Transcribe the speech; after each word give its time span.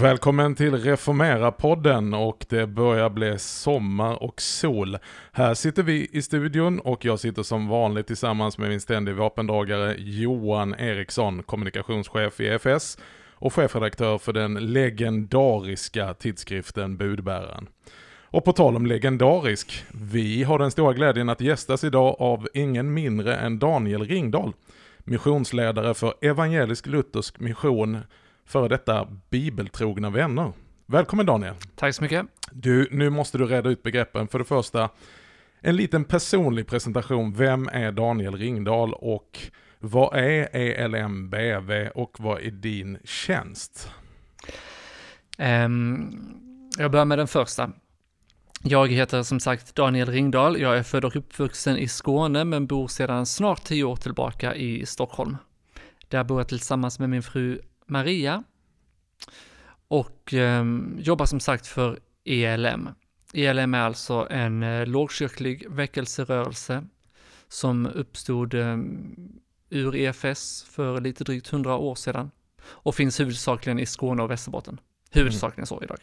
Välkommen 0.00 0.54
till 0.54 0.74
Reformera-podden 0.74 2.14
och 2.14 2.46
det 2.48 2.66
börjar 2.66 3.10
bli 3.10 3.38
sommar 3.38 4.22
och 4.22 4.40
sol. 4.40 4.98
Här 5.32 5.54
sitter 5.54 5.82
vi 5.82 6.08
i 6.12 6.22
studion 6.22 6.78
och 6.80 7.04
jag 7.04 7.20
sitter 7.20 7.42
som 7.42 7.68
vanligt 7.68 8.06
tillsammans 8.06 8.58
med 8.58 8.68
min 8.68 8.80
ständige 8.80 9.16
vapendragare 9.16 9.94
Johan 9.98 10.74
Eriksson, 10.74 11.42
kommunikationschef 11.42 12.40
i 12.40 12.46
EFS 12.46 12.98
och 13.32 13.54
chefredaktör 13.54 14.18
för 14.18 14.32
den 14.32 14.54
legendariska 14.54 16.14
tidskriften 16.14 16.96
Budbäraren. 16.96 17.66
Och 18.24 18.44
på 18.44 18.52
tal 18.52 18.76
om 18.76 18.86
legendarisk, 18.86 19.84
vi 20.12 20.42
har 20.42 20.58
den 20.58 20.70
stora 20.70 20.92
glädjen 20.92 21.28
att 21.28 21.40
gästas 21.40 21.84
idag 21.84 22.16
av 22.18 22.48
ingen 22.54 22.94
mindre 22.94 23.36
än 23.36 23.58
Daniel 23.58 24.04
Ringdahl, 24.04 24.52
missionsledare 24.98 25.94
för 25.94 26.14
Evangelisk 26.20 26.86
Luthersk 26.86 27.40
Mission 27.40 27.98
före 28.48 28.68
detta 28.68 29.08
bibeltrogna 29.30 30.10
vänner. 30.10 30.52
Välkommen 30.86 31.26
Daniel! 31.26 31.54
Tack 31.76 31.94
så 31.94 32.02
mycket! 32.02 32.26
Du, 32.52 32.88
nu 32.90 33.10
måste 33.10 33.38
du 33.38 33.46
reda 33.46 33.70
ut 33.70 33.82
begreppen. 33.82 34.28
För 34.28 34.38
det 34.38 34.44
första, 34.44 34.88
en 35.60 35.76
liten 35.76 36.04
personlig 36.04 36.66
presentation. 36.66 37.32
Vem 37.32 37.68
är 37.68 37.92
Daniel 37.92 38.36
Ringdahl 38.36 38.94
och 38.94 39.38
vad 39.78 40.18
är 40.18 40.56
ELMBV 40.56 41.88
och 41.94 42.16
vad 42.18 42.42
är 42.42 42.50
din 42.50 42.98
tjänst? 43.04 43.90
Um, 45.38 46.70
jag 46.78 46.90
börjar 46.90 47.04
med 47.04 47.18
den 47.18 47.28
första. 47.28 47.70
Jag 48.62 48.92
heter 48.92 49.22
som 49.22 49.40
sagt 49.40 49.74
Daniel 49.74 50.08
Ringdahl. 50.08 50.60
Jag 50.60 50.78
är 50.78 50.82
född 50.82 51.04
och 51.04 51.16
uppvuxen 51.16 51.76
i 51.76 51.88
Skåne 51.88 52.44
men 52.44 52.66
bor 52.66 52.88
sedan 52.88 53.26
snart 53.26 53.64
tio 53.64 53.84
år 53.84 53.96
tillbaka 53.96 54.54
i 54.54 54.86
Stockholm. 54.86 55.36
Där 56.08 56.24
bor 56.24 56.40
jag 56.40 56.48
tillsammans 56.48 56.98
med 56.98 57.10
min 57.10 57.22
fru 57.22 57.60
Maria 57.88 58.44
och 59.88 60.34
eh, 60.34 60.64
jobbar 60.98 61.26
som 61.26 61.40
sagt 61.40 61.66
för 61.66 61.98
ELM. 62.24 62.88
ELM 63.34 63.74
är 63.74 63.80
alltså 63.80 64.26
en 64.30 64.62
eh, 64.62 64.86
lågkyrklig 64.86 65.66
väckelserörelse 65.70 66.84
som 67.48 67.86
uppstod 67.86 68.54
eh, 68.54 68.76
ur 69.70 69.96
EFS 69.96 70.66
för 70.70 71.00
lite 71.00 71.24
drygt 71.24 71.48
hundra 71.48 71.76
år 71.76 71.94
sedan 71.94 72.30
och 72.66 72.94
finns 72.94 73.20
huvudsakligen 73.20 73.78
i 73.78 73.86
Skåne 73.86 74.22
och 74.22 74.30
Västerbotten. 74.30 74.80
Huvudsakligen 75.10 75.66
så 75.66 75.82
idag. 75.82 75.98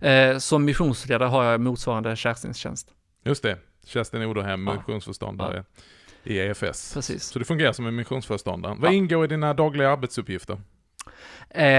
Eh, 0.00 0.38
som 0.38 0.64
missionsledare 0.64 1.28
har 1.28 1.44
jag 1.44 1.60
motsvarande 1.60 2.16
Kerstins 2.16 2.66
Just 3.24 3.42
det, 3.42 3.58
Kerstin 3.84 4.22
Oderhem, 4.22 4.66
ja. 4.66 4.74
missionsförståndare 4.74 5.64
ja. 6.24 6.32
i 6.32 6.38
EFS. 6.38 6.94
Precis. 6.94 7.24
Så 7.24 7.38
du 7.38 7.44
fungerar 7.44 7.72
som 7.72 7.86
en 7.86 7.96
missionsföreståndare. 7.96 8.76
Vad 8.78 8.90
ja. 8.90 8.94
ingår 8.94 9.24
i 9.24 9.28
dina 9.28 9.54
dagliga 9.54 9.90
arbetsuppgifter? 9.90 10.60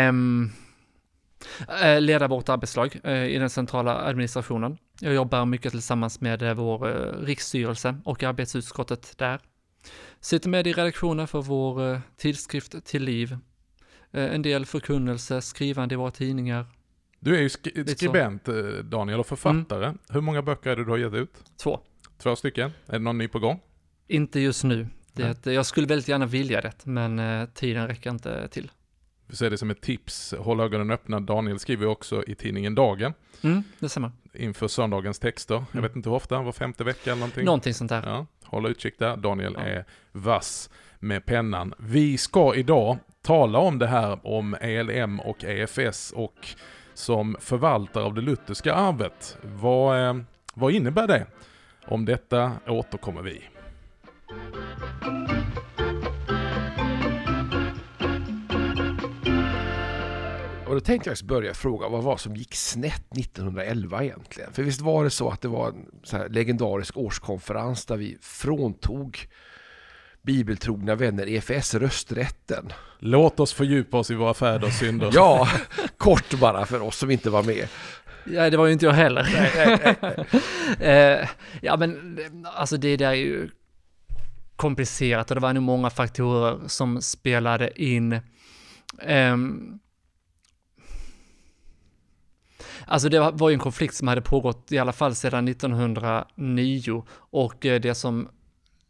Um, 0.09 0.52
leda 2.00 2.28
vårt 2.28 2.50
arbetslag 2.50 3.00
uh, 3.06 3.25
i 3.25 3.38
den 3.38 3.50
centrala 3.50 3.95
administrationen. 3.95 4.78
Jag 5.02 5.14
jobbar 5.14 5.45
mycket 5.45 5.72
tillsammans 5.72 6.22
med 6.22 6.44
uh, 6.44 6.53
vår 6.53 6.80
riksstyrelse 7.25 7.97
och 8.06 8.23
arbetsutskottet 8.23 9.17
där. 9.17 9.39
Sitter 10.19 10.50
med 10.50 10.67
i 10.67 10.73
redaktionen 10.73 11.28
för 11.28 11.42
vår 11.42 12.02
tidskrift 12.17 12.86
Till 12.86 13.03
liv. 13.03 13.38
En 14.11 14.42
del 14.42 14.66
förkunnelse, 14.66 15.41
skrivande 15.41 15.94
i 15.94 15.97
våra 15.97 16.12
tidningar. 16.12 16.66
Du 17.19 17.36
är 17.36 17.41
ju 17.41 17.50
sk 17.50 17.67
skribent 17.88 18.45
Daniel 18.84 19.19
och 19.19 19.28
författare. 19.28 19.86
Mm. 19.86 19.97
Hur 20.09 20.22
många 20.22 20.41
böcker 20.41 20.69
är 20.69 20.75
det 20.75 20.84
du 20.84 20.89
har 20.89 20.97
gett 20.97 21.14
ut? 21.14 21.44
Två. 21.63 21.80
Två 22.18 22.35
stycken. 22.35 22.72
Är 22.88 22.94
det 22.94 23.00
någon 23.00 23.18
ny 23.18 23.28
på 23.28 23.40
gång? 23.40 23.59
Inte 24.07 24.40
just 24.40 24.63
nu. 24.63 24.88
Det, 25.13 25.46
jag 25.46 25.66
skulle 25.66 25.88
väldigt 25.88 26.07
gärna 26.07 26.25
vilja 26.25 26.62
det, 26.62 26.85
men 26.85 27.47
tiden 27.53 27.88
räcker 27.88 28.09
inte 28.09 28.47
till 28.47 28.72
ser 29.35 29.49
det 29.49 29.57
som 29.57 29.71
ett 29.71 29.81
tips. 29.81 30.33
Håll 30.39 30.59
ögonen 30.59 30.91
öppna. 30.91 31.19
Daniel 31.19 31.59
skriver 31.59 31.85
också 31.85 32.23
i 32.27 32.35
tidningen 32.35 32.75
Dagen. 32.75 33.13
Mm, 33.41 33.63
detsamma. 33.79 34.11
Inför 34.33 34.67
söndagens 34.67 35.19
texter. 35.19 35.55
Mm. 35.55 35.67
Jag 35.71 35.81
vet 35.81 35.95
inte 35.95 36.09
hur 36.09 36.15
ofta, 36.15 36.41
var 36.41 36.51
femte 36.51 36.83
vecka 36.83 37.11
eller 37.11 37.19
någonting. 37.19 37.45
Någonting 37.45 37.73
sånt 37.73 37.89
där. 37.89 38.03
Ja, 38.05 38.25
håll 38.43 38.65
utkik 38.65 38.99
där. 38.99 39.17
Daniel 39.17 39.53
ja. 39.57 39.63
är 39.63 39.85
vass 40.11 40.69
med 40.99 41.25
pennan. 41.25 41.73
Vi 41.77 42.17
ska 42.17 42.55
idag 42.55 42.97
tala 43.21 43.59
om 43.59 43.79
det 43.79 43.88
här 43.88 44.27
om 44.27 44.53
ELM 44.61 45.19
och 45.19 45.44
EFS 45.44 46.11
och 46.11 46.47
som 46.94 47.35
förvaltare 47.39 48.03
av 48.03 48.13
det 48.13 48.21
lutherska 48.21 48.73
arvet. 48.73 49.38
Vad, 49.41 50.09
eh, 50.09 50.17
vad 50.53 50.71
innebär 50.71 51.07
det? 51.07 51.25
Om 51.85 52.05
detta 52.05 52.51
återkommer 52.67 53.21
vi. 53.21 53.44
Och 60.67 60.73
då 60.73 60.79
tänkte 60.79 61.09
jag 61.09 61.28
börja 61.28 61.53
fråga 61.53 61.88
vad 61.88 62.03
var 62.03 62.17
som 62.17 62.35
gick 62.35 62.55
snett 62.55 63.17
1911 63.17 64.03
egentligen? 64.03 64.53
För 64.53 64.63
visst 64.63 64.81
var 64.81 65.03
det 65.03 65.09
så 65.09 65.29
att 65.29 65.41
det 65.41 65.47
var 65.47 65.67
en 65.67 65.85
så 66.03 66.28
legendarisk 66.28 66.97
årskonferens 66.97 67.85
där 67.85 67.97
vi 67.97 68.17
fråntog 68.22 69.27
bibeltrogna 70.22 70.95
vänner 70.95 71.27
EFS 71.27 71.75
rösträtten. 71.75 72.73
Låt 73.00 73.39
oss 73.39 73.53
fördjupa 73.53 73.97
oss 73.97 74.11
i 74.11 74.16
våra 74.16 74.33
fäders 74.33 74.79
synder. 74.79 75.11
ja, 75.13 75.47
kort 75.97 76.39
bara 76.39 76.66
för 76.66 76.81
oss 76.81 76.97
som 76.97 77.11
inte 77.11 77.29
var 77.29 77.44
med. 77.44 77.67
Ja, 78.25 78.50
det 78.50 78.57
var 78.57 78.66
ju 78.66 78.73
inte 78.73 78.85
jag 78.85 78.94
heller. 78.94 79.27
Nej, 79.33 79.79
nej, 79.83 79.95
nej. 80.79 81.22
uh, 81.22 81.27
ja, 81.61 81.77
men 81.77 82.17
alltså 82.56 82.77
det 82.77 82.97
där 82.97 83.07
är 83.07 83.13
ju 83.13 83.50
komplicerat 84.56 85.31
och 85.31 85.35
det 85.35 85.41
var 85.41 85.53
nog 85.53 85.63
många 85.63 85.89
faktorer 85.89 86.59
som 86.67 87.01
spelade 87.01 87.81
in. 87.83 88.19
Um, 89.07 89.79
Alltså 92.85 93.09
det 93.09 93.31
var 93.34 93.50
ju 93.50 93.53
en 93.53 93.59
konflikt 93.59 93.95
som 93.95 94.07
hade 94.07 94.22
pågått 94.22 94.72
i 94.72 94.78
alla 94.78 94.94
fall 94.94 95.16
sedan 95.16 95.47
1909 95.47 97.03
och 97.13 97.66
eh, 97.66 97.81
det 97.81 97.95
som 97.95 98.29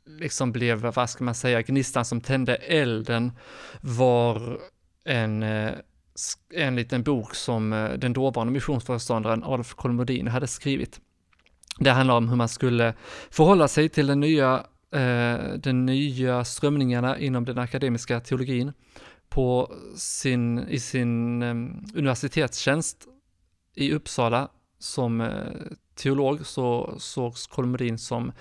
liksom 0.06 0.52
blev, 0.52 0.78
vad 0.78 1.10
ska 1.10 1.24
man 1.24 1.36
säga, 1.36 1.62
gnistan 1.62 2.06
som 2.06 2.22
tände 2.22 2.56
elden 2.56 3.32
var 3.82 4.60
en, 5.06 5.44
eh, 5.44 5.72
en 6.54 6.76
liten 6.76 7.04
bok 7.04 7.36
som 7.36 7.74
eh, 7.74 7.90
den 7.90 8.14
dåvarande 8.14 8.54
missionsföreståndaren 8.54 9.44
Adolf 9.44 9.74
Kolmodin 9.74 10.28
hade 10.28 10.48
skrivit. 10.48 11.00
Det 11.80 11.92
handlar 11.92 12.16
om 12.16 12.30
hur 12.30 12.36
man 12.36 12.50
skulle 12.50 12.94
förhålla 13.30 13.68
sig 13.68 13.90
till 13.90 14.08
den 14.08 14.20
nya, 14.20 14.64
den 15.58 15.86
nya 15.86 16.44
strömningarna 16.44 17.20
inom 17.20 17.46
den 17.46 17.58
akademiska 17.58 18.20
teologin 18.20 18.74
på 19.30 19.74
sin, 19.96 20.60
i 20.60 20.80
sin 20.80 21.44
universitetstjänst 21.96 23.08
i 23.78 23.94
Uppsala 23.94 24.50
som 24.80 25.22
eh, 25.22 25.28
teolog 25.96 26.46
så 26.46 26.96
sågs 26.98 27.48
Kolmodin 27.48 27.98
som 27.98 28.32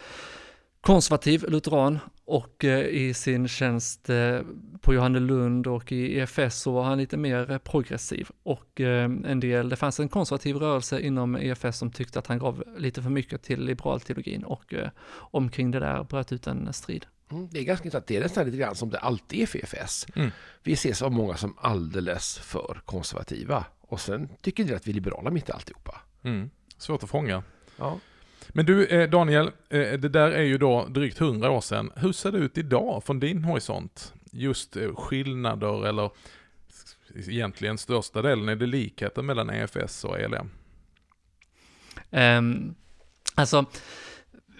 konservativ 0.80 1.44
lutheran 1.48 1.98
och 2.24 2.64
eh, 2.64 2.86
i 2.86 3.14
sin 3.14 3.48
tjänst 3.48 4.10
eh, 4.10 4.41
på 4.80 4.94
Johannelund 4.94 5.66
och 5.66 5.92
i 5.92 6.19
EFS 6.19 6.60
så 6.60 6.72
var 6.72 6.84
han 6.84 6.98
lite 6.98 7.16
mer 7.16 7.58
progressiv 7.58 8.28
och 8.42 8.80
en 8.80 9.41
del, 9.41 9.69
det 9.69 9.76
fanns 9.76 10.00
en 10.00 10.08
konservativ 10.08 10.56
rörelse 10.56 11.00
inom 11.00 11.36
EFS 11.36 11.78
som 11.78 11.91
tyckte 11.91 12.19
att 12.19 12.26
han 12.26 12.38
gav 12.38 12.64
lite 12.78 13.02
för 13.02 13.10
mycket 13.10 13.42
till 13.42 13.64
liberalteologin 13.64 14.44
och 14.44 14.75
omkring 15.14 15.70
det 15.70 15.80
där 15.80 16.04
bröt 16.04 16.32
ut 16.32 16.46
en 16.46 16.72
strid. 16.72 17.06
Mm, 17.30 17.48
det 17.50 17.58
är 17.58 17.64
ganska 17.64 17.84
intressant. 17.84 18.06
Det 18.06 18.16
är 18.16 18.20
nästan 18.20 18.44
lite 18.44 18.56
grann 18.56 18.75
som 18.75 18.91
det 18.91 18.98
alltid 18.98 19.42
är 19.42 19.46
för 19.46 19.58
EFS. 19.58 20.06
Mm. 20.14 20.30
Vi 20.62 20.72
ses 20.72 21.02
av 21.02 21.12
många 21.12 21.36
som 21.36 21.54
alldeles 21.58 22.38
för 22.38 22.81
konservativa. 22.84 23.64
Och 23.87 24.00
sen 24.00 24.29
tycker 24.41 24.65
ni 24.65 24.75
att 24.75 24.87
vi 24.87 24.91
är 24.91 24.94
liberala 24.94 25.31
mitt 25.31 25.49
i 25.49 25.53
alltihopa. 25.53 26.00
Mm. 26.23 26.50
Svårt 26.79 27.03
att 27.03 27.11
fånga. 27.11 27.43
Ja. 27.77 27.99
Men 28.49 28.67
du 28.67 28.87
eh, 28.87 29.11
Daniel, 29.11 29.47
eh, 29.47 29.93
det 29.93 30.09
där 30.09 30.31
är 30.31 30.43
ju 30.43 30.59
då 30.59 30.87
drygt 30.87 31.19
hundra 31.19 31.50
år 31.50 31.61
sedan. 31.61 31.93
Hur 31.97 32.12
ser 32.12 32.33
det 32.33 32.38
ut 32.38 32.59
idag 32.59 33.05
från 33.05 33.21
din 33.21 33.44
horisont? 33.44 34.15
Just 34.33 34.77
eh, 34.77 34.94
skillnader 34.94 35.87
eller 35.87 36.11
egentligen 37.15 37.79
största 37.79 38.23
delen, 38.23 38.49
är 38.49 38.56
det 38.56 38.67
likheter 38.67 39.23
mellan 39.23 39.50
EFS 39.50 40.05
och 40.05 40.21
ELM? 40.21 40.35
Um, 40.35 40.49
ehm, 42.11 42.75
alltså, 43.35 43.65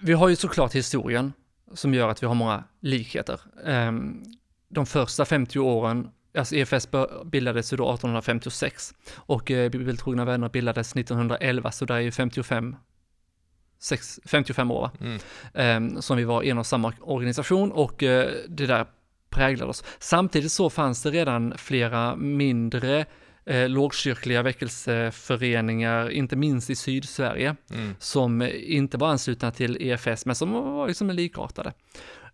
vi 0.03 0.13
har 0.13 0.29
ju 0.29 0.37
såklart 0.37 0.75
historien 0.75 1.33
som 1.75 1.95
gör 1.95 2.09
att 2.09 2.23
vi 2.23 2.27
har 2.27 2.35
många 2.35 2.65
likheter. 2.81 3.41
Um, 3.65 4.25
de 4.69 4.87
första 4.87 5.25
50 5.25 5.59
åren 5.59 6.11
Alltså 6.37 6.55
EFS 6.55 6.89
bildades 7.25 7.73
ju 7.73 7.77
då 7.77 7.85
1856 7.85 8.95
och 9.17 9.51
eh, 9.51 9.71
Bibeltrogna 9.71 10.25
vänner 10.25 10.49
bildades 10.49 10.97
1911, 10.97 11.73
så 11.73 11.85
det 11.85 11.95
är 11.95 12.01
ju 12.01 12.13
55 12.13 12.77
6, 13.79 14.21
55 14.25 14.71
år 14.71 14.91
mm. 15.01 15.95
eh, 15.95 16.01
som 16.01 16.17
vi 16.17 16.25
var 16.25 16.43
en 16.43 16.59
och 16.59 16.67
samma 16.67 16.93
organisation 17.01 17.73
och 17.73 18.03
eh, 18.03 18.31
det 18.49 18.67
där 18.67 18.87
präglade 19.31 19.71
oss. 19.71 19.85
Samtidigt 19.99 20.53
så 20.53 20.71
fanns 20.71 21.03
det 21.03 21.11
redan 21.11 21.55
flera 21.59 22.17
mindre 22.17 23.07
eh, 23.45 23.69
lågkyrkliga 23.69 24.43
väckelseföreningar, 24.43 26.11
inte 26.11 26.37
minst 26.37 26.71
i 26.71 26.77
Sydsverige, 26.77 27.57
mm. 27.75 27.95
som 27.99 28.43
inte 28.53 28.97
var 28.97 29.09
anslutna 29.09 29.51
till 29.51 29.77
EFS, 29.81 30.27
men 30.27 30.35
som 30.35 30.53
var 30.53 30.89
liksom 30.89 31.11
likartade. 31.11 31.73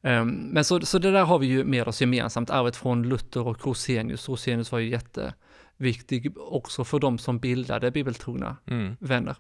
Um, 0.02 0.28
men 0.28 0.64
så, 0.64 0.80
så 0.80 0.98
det 0.98 1.10
där 1.10 1.24
har 1.24 1.38
vi 1.38 1.46
ju 1.46 1.64
med 1.64 1.88
oss 1.88 2.00
gemensamt, 2.00 2.50
arvet 2.50 2.76
från 2.76 3.02
Luther 3.02 3.46
och 3.46 3.66
Rosenius. 3.66 4.28
Rosenius 4.28 4.72
var 4.72 4.78
ju 4.78 4.88
jätteviktig 4.88 6.38
också 6.38 6.84
för 6.84 6.98
de 6.98 7.18
som 7.18 7.38
bildade 7.38 7.90
bibeltrogna 7.90 8.56
Mm. 8.66 8.96
vänner. 9.00 9.36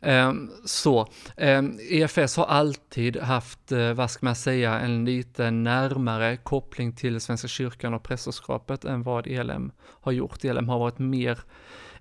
Um, 0.00 0.50
så, 0.64 1.08
EFS 1.90 2.36
har 2.36 2.44
alltid 2.44 3.16
haft, 3.16 3.72
uh, 3.72 3.92
vad 3.92 4.10
ska 4.10 4.26
man 4.26 4.34
säga, 4.36 4.80
en 4.80 5.04
lite 5.04 5.50
närmare 5.50 6.36
koppling 6.36 6.92
till 6.92 7.20
Svenska 7.20 7.48
kyrkan 7.48 7.94
och 7.94 8.02
prästerskapet 8.02 8.84
än 8.84 9.02
vad 9.02 9.26
ELM 9.26 9.72
har 9.80 10.12
gjort. 10.12 10.44
ELM 10.44 10.68
har 10.68 10.78
varit 10.78 10.98
mer, 10.98 11.30
eh, 11.30 11.38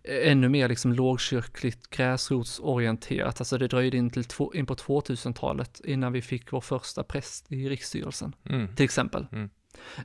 ännu 0.08 0.50
mer 0.50 0.70
liksom 0.70 0.94
lågkyrkligt 0.94 1.90
gräsrotsorienterat. 1.90 3.42
Alltså 3.42 3.58
det 3.58 3.68
dröjde 3.68 3.98
in, 3.98 4.10
till 4.10 4.24
två, 4.24 4.54
in 4.54 4.66
på 4.66 4.76
2000-talet 4.76 5.82
innan 5.86 6.14
vi 6.14 6.22
fick 6.22 6.52
vår 6.54 6.62
första 6.62 7.04
präst 7.04 7.52
i 7.52 7.70
riksstyrelsen, 7.70 8.36
Mm. 8.50 8.76
till 8.76 8.86
exempel. 8.86 9.28
Mm. 9.32 9.50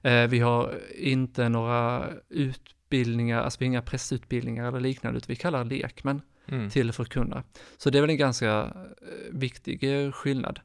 Eh, 0.02 0.30
vi 0.30 0.38
har 0.38 0.78
inte 0.98 1.48
några 1.48 2.08
utbildningar, 2.28 3.42
alltså 3.42 3.58
vi 3.60 3.64
har 3.66 3.70
inga 3.70 3.82
prästutbildningar 3.82 4.68
eller 4.68 4.80
liknande, 4.80 5.16
utan 5.18 5.26
vi 5.28 5.36
kallar 5.36 5.64
lekmän 5.64 6.22
Mm. 6.46 6.70
till 6.70 6.92
förkunnare. 6.92 7.42
Så 7.76 7.90
det 7.90 7.98
är 7.98 8.00
väl 8.00 8.10
en 8.10 8.16
ganska 8.16 8.50
eh, 8.52 9.30
viktig 9.30 9.84
eh, 10.04 10.12
skillnad. 10.12 10.60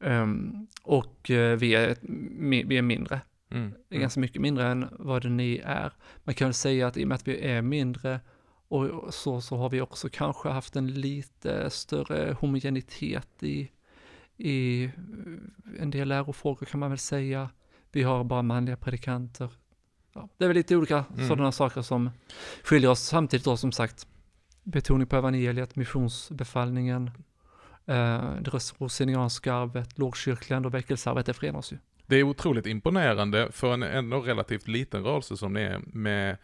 Ehm, 0.00 0.66
och 0.82 1.30
eh, 1.30 1.56
vi, 1.56 1.74
är, 1.74 1.96
vi 2.66 2.76
är 2.78 2.82
mindre, 2.82 3.20
Mm. 3.50 3.72
Det 3.88 3.96
är 3.96 4.00
ganska 4.00 4.20
mycket 4.20 4.42
mindre 4.42 4.66
än 4.66 4.86
vad 4.92 5.24
ni 5.24 5.60
är. 5.64 5.92
Man 6.24 6.34
kan 6.34 6.48
väl 6.48 6.54
säga 6.54 6.86
att 6.86 6.96
i 6.96 7.04
och 7.04 7.08
med 7.08 7.14
att 7.14 7.28
vi 7.28 7.40
är 7.40 7.62
mindre 7.62 8.20
och 8.74 9.14
så, 9.14 9.40
så 9.40 9.56
har 9.56 9.70
vi 9.70 9.80
också 9.80 10.08
kanske 10.12 10.48
haft 10.48 10.76
en 10.76 10.86
lite 10.86 11.70
större 11.70 12.36
homogenitet 12.40 13.42
i, 13.42 13.70
i 14.36 14.90
en 15.78 15.90
del 15.90 16.08
lärofrågor 16.08 16.66
kan 16.66 16.80
man 16.80 16.90
väl 16.90 16.98
säga. 16.98 17.50
Vi 17.92 18.02
har 18.02 18.24
bara 18.24 18.42
manliga 18.42 18.76
predikanter. 18.76 19.50
Ja, 20.14 20.28
det 20.38 20.44
är 20.44 20.48
väl 20.48 20.56
lite 20.56 20.76
olika 20.76 21.04
Mm. 21.14 21.28
sådana 21.28 21.52
saker 21.52 21.82
som 21.82 22.10
skiljer 22.62 22.90
oss. 22.90 23.00
Samtidigt 23.00 23.44
då 23.44 23.56
som 23.56 23.72
sagt, 23.72 24.06
betoning 24.62 25.06
på 25.06 25.16
evangeliet, 25.16 25.76
missionsbefallningen, 25.76 27.10
eh, 27.86 28.34
det 28.40 28.50
rosenianska 28.78 29.54
arvet, 29.54 29.98
lågkyrkliga 29.98 30.58
och 30.58 30.74
väckelsearvet, 30.74 31.26
det 31.26 31.34
förenar 31.34 31.58
oss 31.58 31.72
ju. 31.72 31.78
Det 32.06 32.16
är 32.16 32.22
otroligt 32.22 32.66
imponerande 32.66 33.48
för 33.52 33.74
en 33.74 33.82
ändå 33.82 34.20
relativt 34.20 34.68
liten 34.68 35.02
rörelse 35.04 35.36
som 35.36 35.52
det 35.52 35.60
är 35.60 35.80
med 35.86 36.36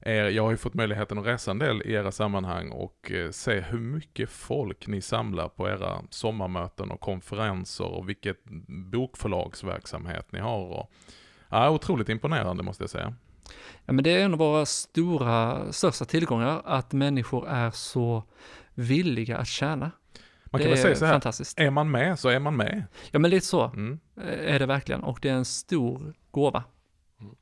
er. 0.00 0.24
Jag 0.24 0.42
har 0.42 0.50
ju 0.50 0.56
fått 0.56 0.74
möjligheten 0.74 1.18
att 1.18 1.26
resa 1.26 1.50
en 1.50 1.58
del 1.58 1.82
i 1.82 1.92
era 1.92 2.12
sammanhang 2.12 2.70
och 2.70 3.10
eh, 3.10 3.30
se 3.30 3.60
hur 3.60 3.78
mycket 3.80 4.30
folk 4.30 4.86
ni 4.86 5.00
samlar 5.00 5.48
på 5.48 5.68
era 5.68 6.02
sommarmöten 6.10 6.90
och 6.90 7.00
konferenser 7.00 7.84
och 7.84 8.08
vilket 8.08 8.44
bokförlagsverksamhet 9.22 10.32
ni 10.32 10.38
har. 10.38 10.58
Och, 10.66 10.90
ja, 11.48 11.70
otroligt 11.70 12.08
imponerande 12.08 12.62
måste 12.62 12.82
jag 12.82 12.90
säga. 12.90 13.14
Ja, 13.86 13.92
men 13.92 14.04
det 14.04 14.10
är 14.10 14.24
en 14.24 14.32
av 14.32 14.38
våra 14.38 14.66
stora, 14.66 15.72
största 15.72 16.04
tillgångar, 16.04 16.62
att 16.64 16.92
människor 16.92 17.48
är 17.48 17.70
så 17.70 18.22
villiga 18.74 19.38
att 19.38 19.48
tjäna. 19.48 19.90
Man 20.50 20.58
det 20.58 20.64
kan 20.64 20.70
väl 20.70 20.78
är 20.78 20.82
säga 20.82 20.96
så 20.96 21.04
här, 21.04 21.12
fantastiskt. 21.12 21.60
är 21.60 21.70
man 21.70 21.90
med 21.90 22.18
så 22.18 22.28
är 22.28 22.38
man 22.38 22.56
med. 22.56 22.84
Ja, 23.10 23.18
men 23.18 23.30
lite 23.30 23.46
så 23.46 23.64
Mm. 23.64 23.98
eh, 24.16 24.54
är 24.54 24.58
det 24.58 24.66
verkligen, 24.66 25.02
och 25.02 25.18
det 25.22 25.28
är 25.28 25.34
en 25.34 25.44
stor 25.44 26.14
gåva. 26.30 26.64
Mm. 27.20 27.34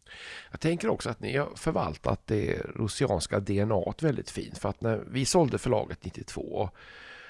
Jag 0.50 0.60
tänker 0.60 0.88
också 0.88 1.10
att 1.10 1.20
ni 1.20 1.36
har 1.36 1.50
förvaltat 1.56 2.26
det 2.26 2.58
rosianska 2.74 3.40
DNA 3.40 3.94
väldigt 4.00 4.30
fint. 4.30 4.58
För 4.58 4.68
att 4.68 4.80
när 4.80 5.04
vi 5.10 5.24
sålde 5.24 5.58
förlaget 5.58 6.04
92 6.04 6.40
och 6.40 6.76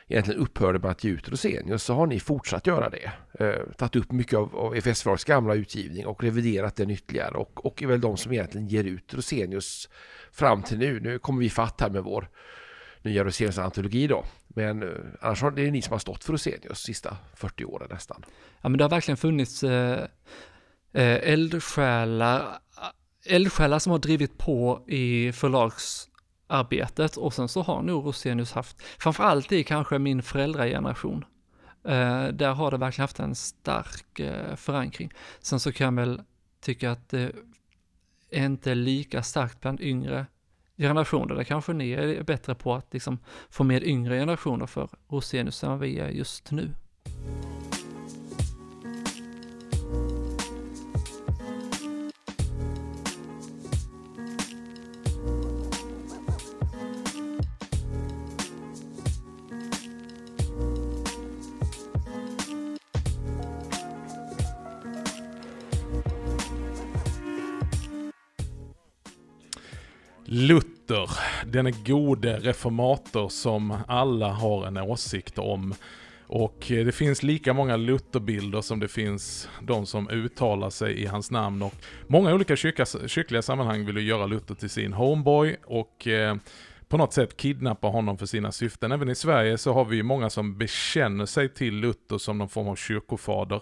egentligen 0.09 0.41
upphörde 0.41 0.79
med 0.79 0.91
att 0.91 1.05
ge 1.05 1.11
ut 1.11 1.29
Rosenius 1.29 1.83
så 1.83 1.95
har 1.95 2.07
ni 2.07 2.21
fortsatt 2.21 2.67
göra 2.67 2.91
det. 2.91 3.13
Eh, 3.45 3.73
tagit 3.77 3.97
upp 3.97 4.13
mycket 4.13 4.39
av, 4.39 4.57
av 4.57 4.75
FS 4.77 5.03
förlags 5.03 5.25
gamla 5.25 5.55
utgivning 5.55 6.07
och 6.07 6.23
reviderat 6.23 6.77
den 6.77 6.91
ytterligare 6.91 7.35
och, 7.35 7.67
och 7.67 7.83
är 7.83 7.87
väl 7.87 8.01
de 8.01 8.17
som 8.17 8.33
egentligen 8.33 8.69
ger 8.69 8.85
ut 8.85 9.15
Rosenius 9.15 9.89
fram 10.33 10.63
till 10.63 10.79
nu. 10.79 11.01
Nu 11.01 11.19
kommer 11.19 11.41
vi 11.41 11.51
fatt 11.51 11.81
här 11.81 11.91
med 11.91 12.03
vår 12.03 12.29
nya 13.03 13.25
Rosenius 13.25 13.59
antologi 13.59 14.07
då. 14.07 14.25
Men 14.49 14.83
eh, 14.83 14.89
annars 15.21 15.43
har 15.43 15.51
det 15.51 15.67
är 15.67 15.71
ni 15.71 15.83
som 15.83 15.93
har 15.93 15.99
stått 15.99 16.25
för 16.25 16.33
Rosenius 16.33 16.79
sista 16.79 17.17
40 17.35 17.65
åren 17.65 17.89
nästan. 17.91 18.25
Ja, 18.61 18.69
men 18.69 18.79
det 18.79 18.85
har 18.85 18.91
verkligen 18.91 19.17
funnits 19.17 19.63
eh, 19.63 20.07
Eh, 20.97 21.33
eldsjälar, 21.33 22.59
eldsjälar 23.27 23.79
som 23.79 23.93
har 23.93 23.99
drivit 23.99 24.39
på 24.39 24.85
i 24.87 25.33
förlagsarbetet 25.33 27.17
och 27.17 27.35
sen 27.35 27.49
så 27.49 27.63
har 27.63 27.83
nog 27.83 28.07
Rosenius 28.07 28.53
haft, 28.53 28.83
framförallt 28.99 29.53
i 29.53 29.65
kanske 29.65 29.99
min 29.99 30.23
föräldrageneration, 30.23 31.25
eh, 31.85 32.25
där 32.25 32.53
har 32.53 32.71
det 32.71 32.77
verkligen 32.77 33.03
haft 33.03 33.21
en 33.21 33.35
stark 33.35 34.21
eh, 34.21 34.57
förankring. 34.57 35.13
Sen 35.41 35.61
så 35.61 35.73
kan 35.73 35.85
jag 35.85 36.07
väl 36.07 36.23
tycka 36.61 36.91
att 36.91 37.09
det 37.09 37.33
är 38.31 38.45
inte 38.45 38.75
lika 38.75 39.23
starkt 39.23 39.61
bland 39.61 39.81
yngre 39.81 40.27
generationer, 40.77 41.35
där 41.35 41.45
kanske 41.45 41.73
ni 41.73 41.91
är 41.91 42.23
bättre 42.23 42.55
på 42.55 42.75
att 42.75 42.93
liksom 42.93 43.19
få 43.51 43.65
med 43.65 43.83
yngre 43.83 44.19
generationer 44.19 44.67
för 44.67 44.89
Rosenius 45.09 45.65
än 45.65 45.71
vad 45.71 45.79
vi 45.79 45.99
är 45.99 46.09
just 46.09 46.51
nu. 46.51 46.71
Luther, 70.89 71.11
den 71.47 71.73
gode 71.85 72.39
reformator 72.39 73.29
som 73.29 73.79
alla 73.89 74.29
har 74.29 74.67
en 74.67 74.77
åsikt 74.77 75.39
om. 75.39 75.75
Och 76.27 76.73
eh, 76.73 76.85
det 76.85 76.93
finns 76.93 77.23
lika 77.23 77.53
många 77.53 77.77
Lutherbilder 77.77 78.61
som 78.61 78.81
det 78.81 78.89
finns 78.89 79.49
de 79.63 79.87
som 79.87 80.11
uttalar 80.11 80.71
sig 80.71 81.03
i 81.03 81.07
hans 81.07 81.31
namn. 81.31 81.63
Och 81.63 81.75
många 82.07 82.35
olika 82.35 82.57
kyrka, 82.57 82.87
kyrkliga 83.07 83.43
sammanhang 83.43 83.87
vill 83.87 83.97
ju 83.97 84.03
göra 84.03 84.27
Luther 84.27 84.55
till 84.55 84.71
sin 84.71 84.93
homeboy 84.93 85.57
och 85.65 86.07
eh, 86.07 86.37
på 86.89 86.97
något 86.97 87.13
sätt 87.13 87.37
kidnappa 87.37 87.87
honom 87.87 88.19
för 88.19 88.27
sina 88.27 88.53
syften. 88.53 88.93
Även 88.93 89.09
i 89.09 89.15
Sverige 89.15 89.59
så 89.59 89.73
har 89.73 89.85
vi 89.85 89.97
ju 89.97 90.03
många 90.03 90.31
som 90.31 90.59
bekänner 90.59 91.27
sig 91.27 91.49
till 91.49 91.75
Luther 91.75 92.19
som 92.19 92.39
någon 92.39 92.49
form 92.49 92.69
av 92.69 92.77
kyrkofader. 92.77 93.61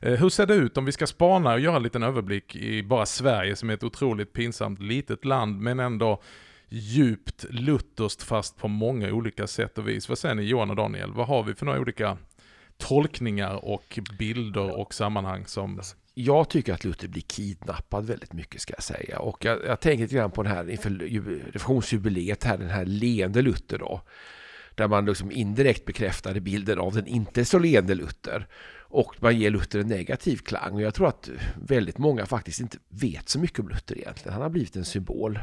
Eh, 0.00 0.12
hur 0.12 0.28
ser 0.28 0.46
det 0.46 0.54
ut 0.54 0.76
om 0.76 0.84
vi 0.84 0.92
ska 0.92 1.06
spana 1.06 1.52
och 1.52 1.60
göra 1.60 1.76
en 1.76 1.82
liten 1.82 2.02
överblick 2.02 2.56
i 2.56 2.82
bara 2.82 3.06
Sverige 3.06 3.56
som 3.56 3.70
är 3.70 3.74
ett 3.74 3.84
otroligt 3.84 4.32
pinsamt 4.32 4.80
litet 4.80 5.24
land 5.24 5.60
men 5.60 5.80
ändå 5.80 6.22
djupt 6.70 7.46
lutherskt 7.50 8.22
fast 8.22 8.56
på 8.56 8.68
många 8.68 9.12
olika 9.12 9.46
sätt 9.46 9.78
och 9.78 9.88
vis. 9.88 10.08
Vad 10.08 10.18
säger 10.18 10.34
ni 10.34 10.42
Johan 10.42 10.70
och 10.70 10.76
Daniel? 10.76 11.12
Vad 11.12 11.26
har 11.26 11.42
vi 11.42 11.54
för 11.54 11.66
några 11.66 11.80
olika 11.80 12.18
tolkningar 12.78 13.64
och 13.64 13.98
bilder 14.18 14.78
och 14.78 14.94
sammanhang 14.94 15.46
som... 15.46 15.80
Jag 16.14 16.50
tycker 16.50 16.74
att 16.74 16.84
Luther 16.84 17.08
blir 17.08 17.22
kidnappad 17.22 18.06
väldigt 18.06 18.32
mycket 18.32 18.60
ska 18.60 18.74
jag 18.74 18.82
säga. 18.82 19.18
Och 19.18 19.44
jag, 19.44 19.64
jag 19.64 19.80
tänker 19.80 20.02
lite 20.02 20.14
grann 20.14 20.30
på 20.30 20.42
den 20.42 20.52
här 20.52 20.70
inför 20.70 20.90
ju- 20.90 21.42
reformationsjubileet 21.52 22.44
här, 22.44 22.58
den 22.58 22.70
här 22.70 22.84
leende 22.84 23.42
Luther 23.42 23.78
då. 23.78 24.00
Där 24.74 24.88
man 24.88 25.04
liksom 25.04 25.32
indirekt 25.32 25.84
bekräftade 25.84 26.40
bilden 26.40 26.78
av 26.78 26.94
den 26.94 27.06
inte 27.06 27.44
så 27.44 27.58
leende 27.58 27.94
Luther. 27.94 28.46
Och 28.78 29.14
man 29.18 29.38
ger 29.38 29.50
Luther 29.50 29.78
en 29.78 29.88
negativ 29.88 30.36
klang. 30.36 30.74
Och 30.74 30.82
jag 30.82 30.94
tror 30.94 31.08
att 31.08 31.30
väldigt 31.56 31.98
många 31.98 32.26
faktiskt 32.26 32.60
inte 32.60 32.78
vet 32.88 33.28
så 33.28 33.38
mycket 33.38 33.58
om 33.58 33.68
Luther 33.68 33.98
egentligen. 33.98 34.32
Han 34.32 34.42
har 34.42 34.50
blivit 34.50 34.76
en 34.76 34.84
symbol. 34.84 35.38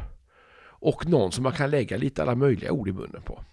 Och 0.79 1.09
någon 1.09 1.31
som 1.31 1.43
man 1.43 1.53
kan 1.53 1.69
lägga 1.69 1.97
lite 1.97 2.21
alla 2.21 2.35
möjliga 2.35 2.71
ord 2.71 2.87
i 2.87 2.91
munnen 2.91 3.21
på. 3.21 3.43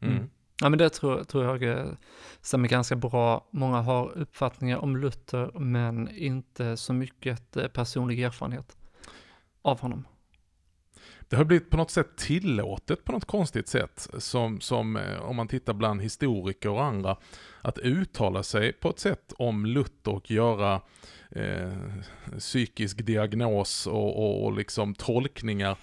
Mm. 0.00 0.30
Ja 0.60 0.68
men 0.68 0.78
det 0.78 0.88
tror, 0.90 1.24
tror 1.24 1.64
jag 1.64 1.96
stämmer 2.40 2.68
ganska 2.68 2.96
bra. 2.96 3.48
Många 3.50 3.80
har 3.80 4.18
uppfattningar 4.18 4.78
om 4.78 4.96
Luther 4.96 5.58
men 5.58 6.16
inte 6.16 6.76
så 6.76 6.92
mycket 6.92 7.56
eh, 7.56 7.68
personlig 7.68 8.22
erfarenhet 8.22 8.76
av 9.62 9.80
honom. 9.80 10.04
Det 11.28 11.36
har 11.36 11.44
blivit 11.44 11.70
på 11.70 11.76
något 11.76 11.90
sätt 11.90 12.16
tillåtet 12.16 13.04
på 13.04 13.12
något 13.12 13.24
konstigt 13.24 13.68
sätt, 13.68 14.08
som, 14.18 14.60
som 14.60 14.96
eh, 14.96 15.20
om 15.20 15.36
man 15.36 15.48
tittar 15.48 15.74
bland 15.74 16.02
historiker 16.02 16.68
och 16.68 16.84
andra, 16.84 17.16
att 17.60 17.78
uttala 17.78 18.42
sig 18.42 18.72
på 18.72 18.90
ett 18.90 18.98
sätt 18.98 19.32
om 19.38 19.66
Luther 19.66 20.14
och 20.14 20.30
göra 20.30 20.80
eh, 21.30 21.72
psykisk 22.38 23.06
diagnos 23.06 23.86
och, 23.86 24.18
och, 24.18 24.44
och 24.44 24.52
liksom 24.52 24.94
tolkningar 24.94 25.76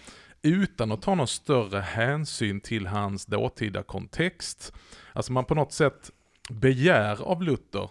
utan 0.45 0.91
att 0.91 1.01
ta 1.01 1.15
någon 1.15 1.27
större 1.27 1.79
hänsyn 1.79 2.61
till 2.61 2.87
hans 2.87 3.25
dåtida 3.25 3.83
kontext. 3.83 4.73
Alltså 5.13 5.33
man 5.33 5.45
på 5.45 5.55
något 5.55 5.71
sätt 5.71 6.11
begär 6.49 7.23
av 7.23 7.43
Luther 7.43 7.89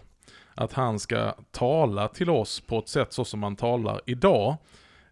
att 0.55 0.73
han 0.73 0.99
ska 0.99 1.35
tala 1.51 2.07
till 2.07 2.29
oss 2.29 2.59
på 2.59 2.79
ett 2.79 2.89
sätt 2.89 3.13
så 3.13 3.25
som 3.25 3.39
man 3.39 3.55
talar 3.55 4.01
idag. 4.05 4.57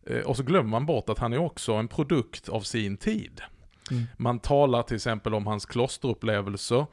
Eh, 0.06 0.20
Och 0.20 0.38
så 0.38 0.44
glömmer 0.44 0.70
man 0.70 0.86
bort 0.86 1.10
att 1.10 1.20
han 1.20 1.34
är 1.34 1.38
också 1.38 1.74
en 1.74 1.88
produkt 1.88 2.50
av 2.50 2.62
sin 2.62 2.98
tid. 2.98 3.42
Mm. 3.92 4.04
Man 4.18 4.40
talar 4.40 4.84
till 4.84 4.96
exempel 4.96 5.34
om 5.34 5.48
hans 5.48 5.66
klosterupplevelser 5.66 6.86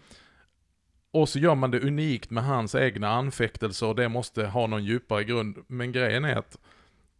och 1.12 1.28
så 1.28 1.38
gör 1.38 1.54
man 1.54 1.70
det 1.70 1.80
unikt 1.80 2.30
med 2.30 2.44
hans 2.44 2.74
egna 2.74 3.08
anfäktelser 3.08 3.86
och 3.86 3.94
det 3.96 4.08
måste 4.08 4.46
ha 4.46 4.66
någon 4.66 4.84
djupare 4.84 5.24
grund. 5.24 5.58
Men 5.66 5.92
grejen 5.92 6.24
är 6.24 6.36
att 6.36 6.58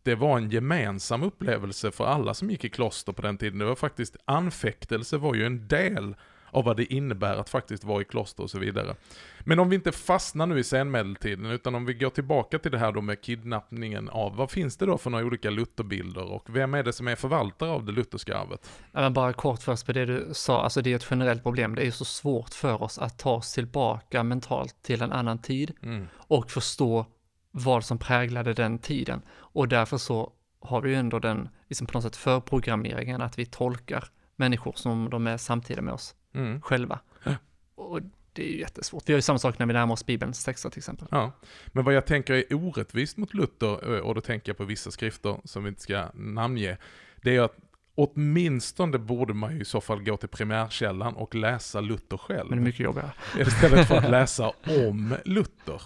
det 0.03 0.15
var 0.15 0.37
en 0.37 0.51
gemensam 0.51 1.23
upplevelse 1.23 1.91
för 1.91 2.07
alla 2.07 2.35
som 2.35 2.51
gick 2.51 2.65
i 2.65 2.69
kloster 2.69 3.13
på 3.13 3.23
den 3.23 3.39
tiden. 3.39 3.59
Det 3.59 3.65
var 3.65 3.75
faktiskt, 3.75 4.17
anfäktelse 4.25 5.17
var 5.17 5.35
ju 5.35 5.47
en 5.47 5.69
del 5.69 6.15
av 6.53 6.65
vad 6.65 6.77
det 6.77 6.85
innebär 6.93 7.37
att 7.37 7.49
faktiskt 7.49 7.85
vara 7.85 8.03
i 8.03 8.05
kloster 8.05 8.43
och 8.43 8.51
så 8.51 8.59
vidare. 8.59 8.95
Men 9.41 9.59
om 9.59 9.69
vi 9.69 9.77
inte 9.77 9.93
fastnar 9.93 10.47
nu 10.47 10.59
i 10.59 10.65
senmedeltiden, 10.65 11.47
utan 11.47 11.75
om 11.75 11.85
vi 11.87 11.95
går 11.95 12.11
tillbaka 12.11 12.59
till 12.59 12.71
det 12.71 12.79
här 12.79 12.93
då 12.93 13.01
med 13.01 13.21
kidnappningen 13.21 14.09
av, 14.09 14.37
vad 14.37 14.51
finns 14.51 14.77
det 14.77 14.87
då 14.87 14.99
för 14.99 15.11
några 15.11 15.25
olika 15.25 15.51
Lutherbilder 15.51 16.33
och 16.33 16.45
vem 16.49 16.75
är 16.75 16.83
det 16.83 16.93
som 16.93 17.09
är 17.09 17.17
förvaltare 17.17 17.71
av 17.71 17.85
det 17.85 17.93
lutherska 17.93 18.37
arvet? 18.39 18.71
Men 18.93 19.13
bara 19.15 19.33
kort 19.33 19.63
först 19.63 19.87
på 19.87 19.93
det 19.93 20.07
du 20.07 20.29
sa, 20.33 20.63
alltså 20.63 20.83
det 20.83 20.93
är 20.93 20.97
ett 20.97 21.07
generellt 21.11 21.43
problem. 21.43 21.75
Det 21.75 21.83
är 21.83 21.87
ju 21.87 21.93
så 21.93 22.05
svårt 22.05 22.55
för 22.55 22.83
oss 22.83 22.99
att 22.99 23.19
ta 23.19 23.31
oss 23.31 23.53
tillbaka 23.55 24.23
mentalt 24.23 24.83
till 24.83 25.03
en 25.03 25.13
annan 25.13 25.39
tid 25.39 25.73
Mm. 25.83 26.07
och 26.17 26.51
förstå 26.51 27.07
vad 27.51 27.85
som 27.85 27.99
präglade 27.99 28.55
den 28.55 28.79
tiden. 28.79 29.23
Och 29.31 29.69
därför 29.69 29.99
så 29.99 30.33
har 30.61 30.81
vi 30.81 30.91
ju 30.91 30.97
ändå 30.97 31.19
den, 31.19 31.49
liksom 31.69 31.87
på 31.87 31.93
något 31.99 32.03
sätt 32.05 32.17
förprogrammeringen 32.17 33.23
att 33.23 33.39
vi 33.39 33.47
tolkar 33.47 34.05
människor 34.37 34.73
som 34.77 35.11
de 35.11 35.27
är 35.27 35.37
samtida 35.37 35.83
med 35.83 35.95
oss 35.95 36.15
Mm. 36.35 36.61
själva. 36.63 37.01
Ja. 37.25 37.35
Och 37.75 38.01
det 38.33 38.43
är 38.49 38.53
ju 38.53 38.59
jättesvårt. 38.61 39.03
Vi 39.09 39.13
gör 39.13 39.19
ju 39.19 39.23
samma 39.23 39.39
sak 39.39 39.59
när 39.59 39.67
vi 39.67 39.73
närmar 39.73 39.93
oss 39.93 40.07
Bibelns 40.07 40.45
texter 40.45 40.71
till 40.71 40.79
exempel. 40.79 41.09
Ja, 41.11 41.33
men 41.67 41.85
vad 41.85 41.95
jag 41.95 42.07
tänker 42.07 42.35
är 42.35 42.55
orättvist 42.55 43.17
mot 43.17 43.35
Luther, 43.35 43.95
eh, 43.95 44.01
och 44.01 44.15
då 44.15 44.21
tänker 44.21 44.51
jag 44.51 44.57
på 44.57 44.65
vissa 44.65 44.91
skrifter 44.91 45.41
som 45.45 45.63
vi 45.65 45.69
inte 45.69 45.81
ska 45.83 46.07
namnge, 46.15 46.77
det 47.23 47.37
är 47.37 47.41
att 47.41 47.57
åtminstone 48.05 48.99
borde 48.99 49.35
man 49.35 49.55
ju 49.55 49.61
i 49.61 49.65
så 49.65 49.81
fall 49.81 50.03
gå 50.03 50.17
till 50.17 50.29
primärkällan 50.29 51.15
och 51.15 51.35
läsa 51.35 51.81
Luther 51.81 52.17
själv. 52.17 52.49
Men 52.49 52.59
det 52.59 52.63
är 52.63 52.65
mycket 52.65 52.81
jobbigare. 52.81 53.11
Istället 53.39 53.89
för 53.89 53.97
att 53.97 54.11
läsa 54.11 54.53
om 54.89 55.15
Luther. 55.25 55.83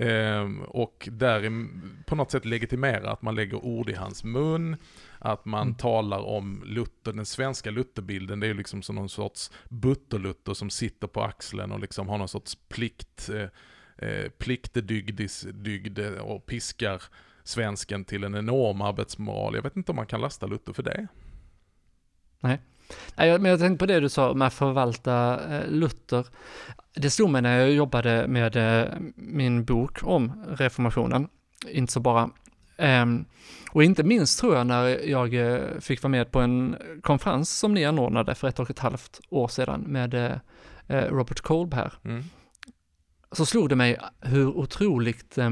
Ehm, 0.00 0.62
och 0.62 1.08
där 1.12 1.66
på 2.06 2.14
något 2.16 2.30
sätt 2.30 2.44
legitimera 2.44 3.10
att 3.10 3.22
man 3.22 3.34
lägger 3.34 3.64
ord 3.64 3.90
i 3.90 3.94
hans 3.94 4.24
mun, 4.24 4.76
att 5.18 5.44
man 5.44 5.62
Mm. 5.66 5.74
talar 5.74 6.18
om 6.18 6.62
Luther, 6.66 7.12
den 7.12 7.26
svenska 7.26 7.70
Lutherbilden, 7.70 8.40
det 8.40 8.46
är 8.46 8.48
ju 8.48 8.54
liksom 8.54 8.82
som 8.82 8.94
någon 8.96 9.08
sorts 9.08 9.50
butterlutter 9.68 10.54
som 10.54 10.70
sitter 10.70 11.06
på 11.06 11.22
axeln 11.22 11.72
och 11.72 11.80
liksom 11.80 12.08
har 12.08 12.18
någon 12.18 12.28
sorts 12.28 12.58
plikt, 12.68 13.28
eh, 13.34 14.08
eh, 14.08 14.30
pliktdygdis- 14.38 15.52
dygd 15.52 15.98
eh, 15.98 16.12
och 16.12 16.46
piskar 16.46 17.02
svensken 17.44 18.04
till 18.04 18.24
en 18.24 18.34
enorm 18.34 18.80
arbetsmoral. 18.82 19.54
Jag 19.54 19.62
vet 19.62 19.76
inte 19.76 19.92
om 19.92 19.96
man 19.96 20.06
kan 20.06 20.20
lasta 20.20 20.46
Luther 20.46 20.72
för 20.72 20.82
det. 20.82 21.06
Nej, 22.40 22.58
jag- 23.16 23.40
men 23.40 23.50
jag 23.50 23.60
tänkte 23.60 23.82
på 23.86 23.86
det 23.92 24.00
du 24.00 24.08
sa 24.08 24.34
med 24.34 24.46
att 24.46 24.54
förvalta 24.54 25.40
eh, 25.56 25.70
Luther. 25.70 26.26
Det 26.94 27.10
slog 27.10 27.30
mig 27.30 27.42
när 27.42 27.58
jag 27.58 27.70
jobbade 27.70 28.28
med 28.28 28.56
eh, 28.56 28.88
min 29.16 29.64
bok 29.64 29.98
om 30.02 30.44
reformationen, 30.48 31.28
inte 31.68 31.92
så 31.92 32.00
bara. 32.00 32.30
Ehm, 32.76 33.24
och 33.72 33.84
inte 33.84 34.02
minst 34.02 34.40
tror 34.40 34.56
jag 34.56 34.66
när 34.66 34.84
jag 35.08 35.34
eh, 35.34 35.60
fick 35.80 36.02
vara 36.02 36.10
med 36.10 36.30
på 36.32 36.40
en 36.40 36.76
konferens 37.02 37.58
som 37.58 37.74
ni 37.74 37.84
anordnade 37.84 38.34
för 38.34 38.48
ett 38.48 38.58
och 38.58 38.70
ett 38.70 38.78
halvt 38.78 39.20
år 39.30 39.48
sedan 39.48 39.80
med 39.80 40.40
Robert 40.88 41.40
Kolb 41.40 41.74
här. 41.74 41.92
Mm. 42.04 42.24
så 43.32 43.46
slog 43.46 43.68
det 43.68 43.76
mig 43.76 43.98
hur 44.20 44.46
otroligt, 44.48 45.38
eh, 45.38 45.50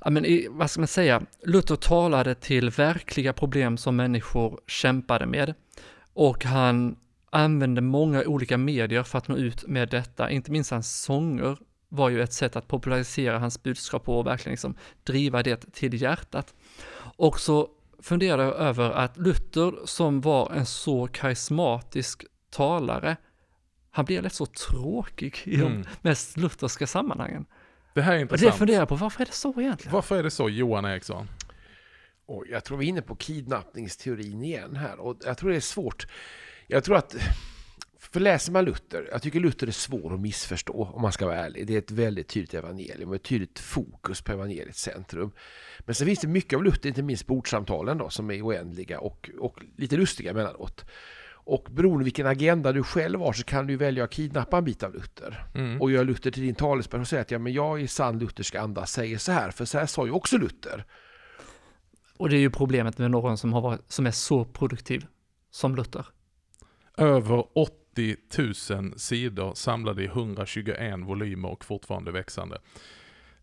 ja, 0.00 0.10
men 0.10 0.24
i, 0.24 0.46
vad 0.50 0.70
ska 0.70 0.80
man 0.80 0.88
säga, 0.88 1.22
Luther 1.46 1.76
talade 1.76 2.34
till 2.34 2.70
verkliga 2.70 3.32
problem 3.32 3.76
som 3.76 3.96
människor 3.96 4.60
kämpade 4.66 5.26
med. 5.26 5.54
Och 6.12 6.44
han 6.44 6.96
använde 7.30 7.80
många 7.80 8.22
olika 8.22 8.58
medier 8.58 9.02
för 9.02 9.18
att 9.18 9.28
nå 9.28 9.36
ut 9.36 9.66
med 9.66 9.88
detta, 9.88 10.30
inte 10.30 10.50
minst 10.50 10.70
hans 10.70 11.02
sånger 11.02 11.56
var 11.88 12.08
ju 12.08 12.22
ett 12.22 12.32
sätt 12.32 12.56
att 12.56 12.68
popularisera 12.68 13.38
hans 13.38 13.62
budskap 13.62 14.04
på 14.04 14.18
och 14.18 14.26
verkligen 14.26 14.52
liksom 14.52 14.74
driva 15.04 15.42
det 15.42 15.72
till 15.72 16.02
hjärtat. 16.02 16.54
Och 17.16 17.40
så 17.40 17.68
funderade 18.02 18.42
jag 18.42 18.54
över 18.54 18.90
att 18.90 19.16
Luther, 19.16 19.86
som 19.86 20.20
var 20.20 20.52
en 20.52 20.66
så 20.66 21.06
karismatisk 21.06 22.24
talare, 22.50 23.16
han 23.90 24.04
blev 24.04 24.22
lätt 24.22 24.32
så 24.34 24.46
tråkig 24.46 25.36
i 25.44 25.56
de 25.56 25.66
Mm. 25.66 25.84
mest 26.02 26.36
lutherska 26.36 26.86
sammanhangen. 26.86 27.46
Det 27.94 28.02
här 28.02 28.12
är 28.12 28.16
Och 28.16 28.18
det 28.18 28.22
intressant. 28.22 28.54
funderar 28.58 28.78
jag 28.78 28.88
på, 28.88 28.94
varför 28.94 29.22
är 29.22 29.26
det 29.26 29.32
så 29.32 29.60
egentligen? 29.60 29.92
Varför 29.94 30.16
är 30.18 30.22
det 30.22 30.30
så, 30.30 30.48
Johan 30.48 30.84
Eriksson? 30.84 31.28
Och 32.30 32.44
jag 32.48 32.64
tror 32.64 32.78
vi 32.78 32.84
är 32.84 32.88
inne 32.88 33.02
på 33.02 33.14
kidnappningsteorin 33.14 34.44
igen 34.44 34.76
här. 34.76 35.00
Och 35.00 35.16
jag 35.24 35.38
tror 35.38 35.50
det 35.50 35.56
är 35.56 35.60
svårt. 35.60 36.06
Jag 36.66 36.84
tror 36.84 36.96
att... 36.96 37.16
För 37.98 38.20
läser 38.20 38.52
man 38.52 38.64
Luther, 38.64 39.08
jag 39.12 39.22
tycker 39.22 39.40
Luther 39.40 39.66
är 39.66 39.70
svår 39.70 40.14
att 40.14 40.20
missförstå 40.20 40.92
om 40.94 41.02
man 41.02 41.12
ska 41.12 41.26
vara 41.26 41.36
ärlig. 41.36 41.66
Det 41.66 41.74
är 41.74 41.78
ett 41.78 41.90
väldigt 41.90 42.28
tydligt 42.28 42.54
evangelium 42.54 43.08
och 43.08 43.14
ett 43.14 43.22
tydligt 43.22 43.58
fokus 43.58 44.22
på 44.22 44.32
evangeliets 44.32 44.80
centrum. 44.80 45.32
Men 45.80 45.94
sen 45.94 46.06
finns 46.06 46.18
det 46.18 46.28
mycket 46.28 46.56
av 46.56 46.64
Luther, 46.64 46.88
inte 46.88 47.02
minst 47.02 47.26
bordsamtalen 47.26 47.98
då, 47.98 48.10
som 48.10 48.30
är 48.30 48.42
oändliga 48.42 49.00
och, 49.00 49.30
och 49.38 49.62
lite 49.76 49.96
lustiga 49.96 50.30
emellanåt. 50.30 50.84
Och 51.32 51.68
beroende 51.70 52.04
vilken 52.04 52.26
agenda 52.26 52.72
du 52.72 52.82
själv 52.82 53.20
har 53.20 53.32
så 53.32 53.44
kan 53.44 53.66
du 53.66 53.76
välja 53.76 54.04
att 54.04 54.10
kidnappa 54.10 54.58
en 54.58 54.64
bit 54.64 54.82
av 54.82 54.92
Luther. 54.92 55.46
Mm. 55.54 55.80
Och 55.80 55.90
göra 55.90 56.02
Luther 56.02 56.30
till 56.30 56.42
din 56.42 56.54
talesperson 56.54 57.00
och 57.00 57.08
säga 57.08 57.22
att 57.22 57.30
ja, 57.30 57.38
men 57.38 57.52
jag 57.52 57.82
i 57.82 57.88
sann 57.88 58.18
luthersk 58.18 58.54
anda 58.54 58.86
säger 58.86 59.18
så 59.18 59.32
här, 59.32 59.50
för 59.50 59.64
så 59.64 59.78
här 59.78 59.86
sa 59.86 60.06
ju 60.06 60.12
också 60.12 60.38
Luther. 60.38 60.86
Och 62.20 62.28
det 62.28 62.36
är 62.36 62.40
ju 62.40 62.50
problemet 62.50 62.98
med 62.98 63.10
någon 63.10 63.38
som, 63.38 63.52
har 63.52 63.60
varit, 63.60 63.80
som 63.92 64.06
är 64.06 64.10
så 64.10 64.44
produktiv 64.44 65.06
som 65.50 65.76
Luther. 65.76 66.06
Över 66.96 67.44
80 67.58 68.16
000 68.70 68.98
sidor 68.98 69.54
samlade 69.54 70.02
i 70.02 70.06
121 70.06 71.00
volymer 71.00 71.48
och 71.48 71.64
fortfarande 71.64 72.12
växande. 72.12 72.58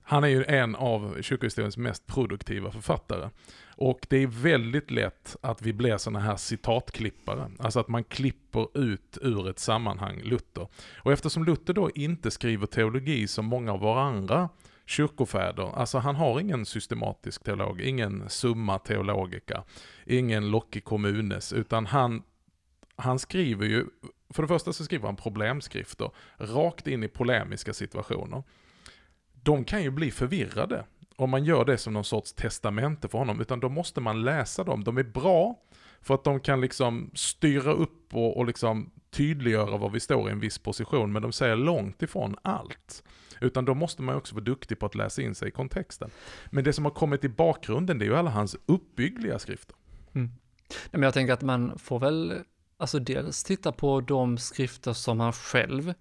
Han 0.02 0.24
är 0.24 0.28
ju 0.28 0.44
en 0.44 0.76
av 0.76 1.22
kyrkohistoriens 1.22 1.78
mest 1.78 2.08
produktiva 2.08 2.72
författare. 2.72 3.30
Och 3.76 4.00
det 4.10 4.18
är 4.18 4.28
väldigt 4.28 4.92
lätt 4.92 5.36
att 5.42 5.62
vi 5.62 5.74
blir 5.74 5.98
sådana 5.98 6.20
här 6.20 6.36
citatklippare. 6.36 7.52
Alltså 7.60 7.80
att 7.80 7.88
man 7.88 8.04
klipper 8.04 8.78
ut 8.78 9.18
ur 9.22 9.50
ett 9.50 9.60
sammanhang 9.60 10.22
Luther. 10.24 10.68
Och 10.98 11.12
eftersom 11.12 11.46
Luther 11.46 11.74
då 11.74 11.92
inte 11.96 12.32
skriver 12.32 12.66
teologi 12.66 13.28
som 13.28 13.46
många 13.46 13.74
av 13.74 13.80
våra 13.80 14.02
andra 14.02 14.50
kyrkofäder, 14.88 15.72
alltså 15.76 15.98
han 15.98 16.16
har 16.16 16.40
ingen 16.40 16.66
systematisk 16.66 17.44
teolog, 17.44 17.82
ingen 17.82 18.30
summa 18.30 18.80
teologica, 18.80 19.64
ingen 20.06 20.52
Locke 20.52 20.80
kommunes, 20.80 21.54
utan 21.54 21.86
han 21.86 22.24
han 23.00 23.20
skriver 23.20 23.66
ju, 23.66 23.86
för 24.34 24.42
det 24.42 24.48
första 24.48 24.74
så 24.74 24.84
skriver 24.84 25.06
han 25.06 25.16
problemskrifter 25.16 26.12
rakt 26.38 26.88
in 26.88 27.04
i 27.04 27.08
polemiska 27.08 27.74
situationer. 27.74 28.44
De 29.34 29.66
kan 29.66 29.84
ju 29.84 29.92
bli 29.92 30.12
förvirrade 30.12 30.86
om 31.16 31.30
man 31.30 31.46
gör 31.46 31.66
det 31.66 31.78
som 31.78 31.94
någon 31.94 32.04
sorts 32.04 32.34
testamente 32.34 33.08
för 33.08 33.18
honom, 33.18 33.42
utan 33.42 33.60
då 33.60 33.70
måste 33.70 34.02
man 34.02 34.24
läsa 34.24 34.64
dem. 34.64 34.84
De 34.84 34.98
är 34.98 35.04
bra 35.04 35.56
för 36.02 36.14
att 36.14 36.24
de 36.24 36.40
kan 36.40 36.62
liksom 36.62 37.12
styra 37.14 37.74
upp 37.74 38.16
och, 38.16 38.38
och 38.38 38.46
liksom 38.46 38.92
tydliggöra 39.18 39.78
var 39.78 39.90
vi 39.90 40.00
står 40.00 40.30
i 40.30 40.32
en 40.32 40.40
viss 40.40 40.58
position, 40.58 41.12
men 41.12 41.22
de 41.22 41.32
säger 41.32 41.56
långt 41.56 42.04
ifrån 42.04 42.36
allt. 42.42 43.04
Utan 43.42 43.66
då 43.66 43.74
måste 43.74 44.02
man 44.02 44.16
ju 44.16 44.18
också 44.18 44.36
vara 44.36 44.44
duktig 44.44 44.80
på 44.80 44.86
att 44.86 44.96
läsa 44.96 45.22
in 45.22 45.36
sig 45.36 45.48
i 45.48 45.52
kontexten. 45.52 46.10
Men 46.46 46.64
det 46.64 46.74
som 46.74 46.86
har 46.86 46.92
kommit 46.92 47.24
i 47.24 47.30
bakgrunden, 47.30 48.00
det 48.00 48.06
är 48.06 48.08
ju 48.08 48.16
alla 48.16 48.30
hans 48.30 48.56
uppbyggliga 48.66 49.40
skrifter. 49.40 49.76
Mm. 50.14 50.28
Nej, 50.70 50.90
Men 50.92 51.04
jag 51.04 51.14
tänker 51.14 51.34
att 51.34 51.42
man 51.42 51.80
får 51.80 52.00
väl, 52.00 52.40
alltså 52.78 53.00
dels 53.00 53.44
titta 53.44 53.72
på 53.72 54.02
de 54.02 54.38
skrifter 54.38 54.94
som 54.94 55.20
han 55.20 55.34
själv 55.34 55.94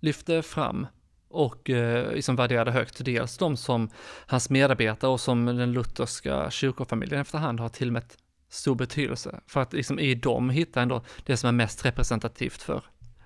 lyfte 0.00 0.42
fram 0.42 0.86
och 1.28 1.70
eh, 1.70 2.12
liksom 2.12 2.36
värderade 2.36 2.70
högt. 2.70 3.04
Dels 3.04 3.38
de 3.38 3.56
som 3.56 3.90
hans 4.26 4.50
medarbetare 4.50 5.10
och 5.10 5.20
som 5.20 5.46
den 5.46 5.72
lutherska 5.72 6.50
kyrkofamiljen 6.50 7.20
efterhand 7.20 7.60
har 7.60 7.68
tillmätt 7.68 8.16
stor 8.48 8.74
betydelse. 8.74 9.40
För 9.46 9.60
att 9.60 9.72
liksom 9.72 9.98
i 9.98 10.14
dem 10.14 10.50
hitta 10.50 10.82
ändå 10.82 11.04
det 11.26 11.36
som 11.36 11.48
är 11.48 11.52
mest 11.52 11.84
representativt 11.84 12.62
för 12.62 12.82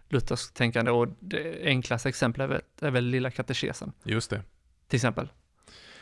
lutherskt 0.09 0.57
tänkande 0.57 0.91
och 0.91 1.09
det 1.21 1.63
enklaste 1.65 2.09
exemplet 2.09 2.45
är 2.45 2.49
väl, 2.49 2.63
är 2.81 2.91
väl 2.91 3.05
lilla 3.05 3.31
katekesen 3.31 3.93
Just 4.03 4.31
det. 4.31 4.43
till 4.89 4.97
exempel. 4.97 5.29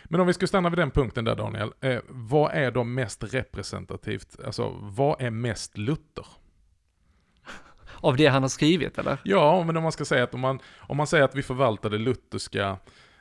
Men 0.05 0.21
om 0.21 0.27
vi 0.27 0.33
ska 0.35 0.47
stanna 0.47 0.71
vid 0.71 0.79
den 0.79 0.91
punkten 0.91 1.25
där 1.25 1.37
Daniel, 1.37 1.73
eh, 1.81 1.99
vad 2.09 2.53
är 2.53 2.71
då 2.71 2.85
mest 2.85 3.35
representativt? 3.35 4.37
Alltså 4.45 4.69
vad 4.81 5.21
är 5.21 5.31
mest 5.31 5.79
Luther? 5.79 6.27
Av 8.03 8.17
det 8.17 8.27
han 8.27 8.43
har 8.43 8.49
skrivit 8.49 8.99
eller? 8.99 9.19
Ja, 9.25 9.65
men 9.65 9.77
om 9.77 9.83
man 9.83 9.93
ska 9.93 10.05
säga 10.05 10.25
att 10.25 10.35
om 10.35 10.41
man, 10.41 10.61
om 10.77 10.97
man 10.97 11.07
säger 11.07 11.25
att 11.25 11.35
vi 11.35 11.43
förvaltar 11.43 11.91
det 11.91 11.99
lutherska 11.99 12.79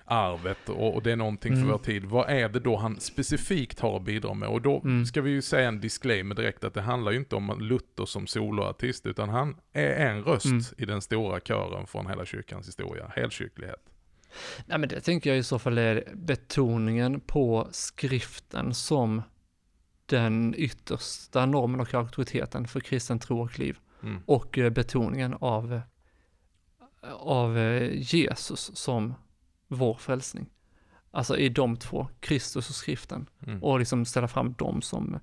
arvet 0.09 0.69
och, 0.69 0.95
och 0.95 1.03
det 1.03 1.11
är 1.11 1.15
någonting 1.15 1.53
Mm. 1.53 1.65
för 1.65 1.71
vår 1.71 1.79
tid, 1.83 2.05
vad 2.05 2.29
är 2.29 2.49
det 2.49 2.59
då 2.59 2.75
han 2.77 2.99
specifikt 2.99 3.79
har 3.79 3.95
att 3.97 4.03
bidra 4.03 4.33
med? 4.33 4.49
Och 4.49 4.61
då 4.61 4.81
Mm. 4.81 5.05
ska 5.05 5.21
vi 5.21 5.29
ju 5.31 5.41
säga 5.41 5.67
en 5.67 5.79
disclaimer 5.79 6.35
direkt 6.35 6.63
att 6.63 6.73
det 6.73 6.81
handlar 6.81 7.11
ju 7.11 7.17
inte 7.17 7.35
om 7.35 7.55
Luther 7.59 8.05
som 8.05 8.27
soloartist, 8.27 9.05
utan 9.05 9.29
han 9.29 9.55
är 9.73 10.07
en 10.07 10.23
röst 10.23 10.45
Mm. 10.45 10.61
i 10.77 10.85
den 10.85 11.01
stora 11.01 11.39
kören 11.39 11.87
från 11.87 12.07
hela 12.07 12.25
kyrkans 12.25 12.67
historia, 12.67 13.11
helkyrklighet. 13.15 13.89
Nej 14.65 14.77
men 14.77 14.89
det 14.89 15.01
tänker 15.01 15.29
jag 15.29 15.39
i 15.39 15.43
så 15.43 15.59
fall 15.59 15.77
är 15.77 16.03
betoningen 16.13 17.19
på 17.19 17.67
skriften 17.71 18.73
som 18.73 19.21
den 20.05 20.53
yttersta 20.57 21.45
normen 21.45 21.79
och 21.79 21.93
auktoriteten 21.93 22.67
för 22.67 22.79
kristen 22.79 23.19
tro 23.19 23.41
och 23.41 23.59
liv. 23.59 23.77
Mm. 24.03 24.21
Och 24.25 24.57
eh, 24.57 24.69
betoningen 24.69 25.35
av 25.39 25.81
av 27.19 27.57
eh, 27.57 27.89
Jesus 27.93 28.71
som 28.77 29.13
vår 29.69 29.93
frälsning. 29.93 30.49
Alltså 31.11 31.37
i 31.37 31.49
de 31.49 31.77
två, 31.77 32.07
Kristus 32.19 32.69
och 32.69 32.75
skriften. 32.75 33.29
Mm. 33.47 33.63
Och 33.63 33.79
liksom 33.79 34.05
ställa 34.05 34.27
fram 34.27 34.53
dem 34.53 34.81
som, 34.81 35.19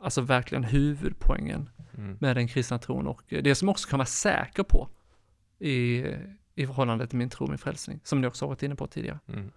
alltså 0.00 0.20
verkligen 0.20 0.64
huvudpoängen 0.64 1.70
Mm. 1.98 2.16
med 2.20 2.36
den 2.36 2.48
kristna 2.48 2.78
tron 2.78 3.06
och 3.06 3.22
det 3.28 3.54
som 3.54 3.68
också 3.68 3.88
kan 3.88 3.98
vara 3.98 4.06
säker 4.06 4.62
på 4.62 4.88
i, 5.58 6.04
i 6.54 6.66
förhållande 6.66 7.06
till 7.06 7.18
min 7.18 7.30
tro, 7.30 7.46
min 7.46 7.58
frälsning, 7.58 8.00
som 8.04 8.20
ni 8.20 8.26
också 8.26 8.44
har 8.44 8.48
varit 8.48 8.62
inne 8.62 8.74
på 8.74 8.86
tidigare. 8.86 9.18
Mm. 9.28 9.52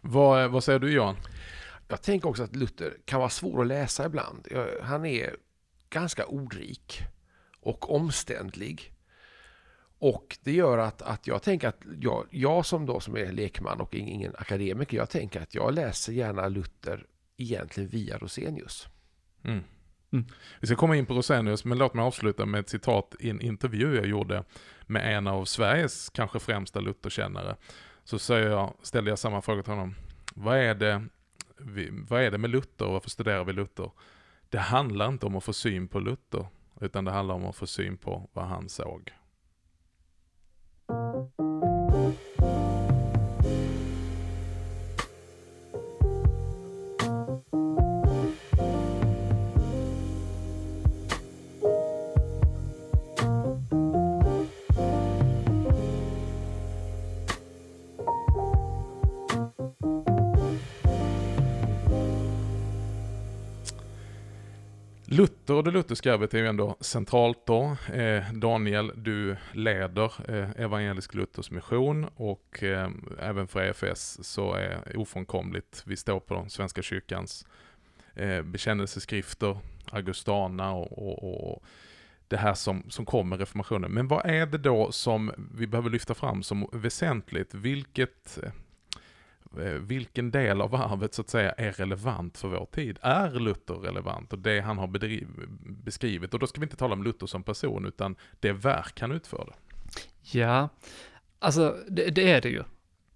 Vad, 0.00 0.50
vad 0.50 0.64
säger 0.64 0.78
du 0.78 0.92
Johan? 0.92 1.16
Jag 1.88 2.02
tänker 2.02 2.28
också 2.28 2.42
att 2.42 2.56
Luther 2.56 2.96
kan 3.04 3.18
vara 3.18 3.30
svår 3.30 3.60
att 3.60 3.66
läsa 3.66 4.06
ibland. 4.06 4.48
Han 4.82 5.06
är 5.06 5.36
ganska 5.90 6.26
ordrik 6.26 7.02
och 7.60 7.94
omständlig. 7.94 8.93
Och 10.06 10.38
det 10.42 10.52
gör 10.52 10.78
att, 10.78 11.02
att 11.02 11.26
jag 11.26 11.42
tänker 11.42 11.68
att 11.68 11.82
jag, 12.00 12.26
jag 12.30 12.66
som 12.66 12.86
då 12.86 13.00
som 13.00 13.16
är 13.16 13.32
lekman 13.32 13.80
och 13.80 13.94
ing- 13.94 14.08
ingen 14.08 14.34
akademiker, 14.38 14.96
jag 14.96 15.10
tänker 15.10 15.40
att 15.40 15.54
jag 15.54 15.74
läser 15.74 16.12
gärna 16.12 16.48
Luther 16.48 17.06
egentligen 17.36 17.90
via 17.90 18.18
Rosenius. 18.18 18.88
Mm. 19.44 19.60
Mm. 20.12 20.26
Vi 20.60 20.66
ska 20.66 20.76
komma 20.76 20.96
in 20.96 21.06
på 21.06 21.14
Rosenius, 21.14 21.64
men 21.64 21.78
låt 21.78 21.94
mig 21.94 22.04
avsluta 22.04 22.46
med 22.46 22.60
ett 22.60 22.68
citat 22.68 23.14
i 23.20 23.30
en 23.30 23.40
intervju 23.40 23.96
jag 23.96 24.06
gjorde 24.06 24.44
med 24.86 25.16
en 25.16 25.26
av 25.26 25.44
Sveriges 25.44 26.10
kanske 26.10 26.38
främsta 26.38 26.80
Lutherkännare. 26.80 27.56
Så 28.04 28.18
säger 28.18 28.50
jag, 28.50 28.74
ställde 28.82 29.10
jag 29.10 29.18
samma 29.18 29.42
fråga 29.42 29.62
till 29.62 29.72
honom. 29.72 29.94
Vad 30.34 30.58
är, 30.58 30.74
det, 30.74 31.06
vi, 31.58 31.88
vad 32.08 32.22
är 32.22 32.30
det 32.30 32.38
med 32.38 32.50
Luther 32.50 32.86
och 32.86 32.92
varför 32.92 33.10
studerar 33.10 33.44
vi 33.44 33.52
Luther? 33.52 33.90
Det 34.48 34.58
handlar 34.58 35.08
inte 35.08 35.26
om 35.26 35.36
att 35.36 35.44
få 35.44 35.52
syn 35.52 35.88
på 35.88 36.00
Luther, 36.00 36.46
utan 36.80 37.04
det 37.04 37.10
handlar 37.10 37.34
om 37.34 37.46
att 37.46 37.56
få 37.56 37.66
syn 37.66 37.96
på 37.96 38.30
vad 38.32 38.44
han 38.44 38.68
såg. 38.68 39.12
Luther 65.44 65.54
och 65.54 65.64
det 65.64 65.70
lutherska 65.70 66.14
arvet 66.14 66.34
är 66.34 66.38
ju 66.38 66.46
ändå 66.46 66.76
centralt 66.80 67.46
då. 67.46 67.76
Eh, 67.92 68.32
Daniel, 68.32 68.92
du 68.96 69.36
leder 69.52 70.12
eh, 70.30 70.50
Evangelisk 70.60 71.14
Luthers 71.14 71.50
mission 71.50 72.06
och 72.16 72.62
eh, 72.62 72.90
även 73.18 73.48
för 73.48 73.62
EFS 73.62 74.18
så 74.22 74.54
är 74.54 74.96
ofrånkomligt, 74.96 75.82
vi 75.86 75.96
står 75.96 76.20
på 76.20 76.34
den 76.34 76.50
Svenska 76.50 76.82
kyrkans 76.82 77.46
eh, 78.14 78.42
bekännelseskrifter, 78.42 79.58
Augustana 79.90 80.72
och, 80.72 80.92
och, 80.92 81.52
och 81.52 81.64
det 82.28 82.36
här 82.36 82.54
som, 82.54 82.90
som 82.90 83.06
kommer 83.06 83.36
reformationen. 83.36 83.92
Men 83.92 84.08
vad 84.08 84.26
är 84.26 84.46
det 84.46 84.58
då 84.58 84.92
som 84.92 85.32
vi 85.54 85.66
behöver 85.66 85.90
lyfta 85.90 86.14
fram 86.14 86.42
som 86.42 86.68
väsentligt? 86.72 87.54
Vilket, 87.54 88.38
eh, 88.42 88.50
vilken 89.80 90.30
del 90.30 90.60
av 90.60 90.74
arvet 90.74 91.14
så 91.14 91.22
att 91.22 91.28
säga 91.28 91.52
är 91.52 91.72
relevant 91.72 92.38
för 92.38 92.48
vår 92.48 92.66
tid? 92.66 92.98
Är 93.02 93.30
Luther 93.30 93.74
relevant 93.74 94.32
och 94.32 94.38
det 94.38 94.60
han 94.60 94.78
har 94.78 94.86
bedriv, 94.86 95.28
beskrivit? 95.84 96.34
Och 96.34 96.40
då 96.40 96.46
ska 96.46 96.60
vi 96.60 96.64
inte 96.64 96.76
tala 96.76 96.92
om 96.92 97.02
Luther 97.02 97.26
som 97.26 97.42
person 97.42 97.86
utan 97.86 98.16
det 98.40 98.52
verk 98.52 99.00
han 99.00 99.12
utförde. 99.12 99.52
Ja, 100.20 100.68
alltså 101.38 101.76
det, 101.88 102.10
det 102.10 102.30
är 102.30 102.40
det 102.40 102.48
ju, 102.48 102.62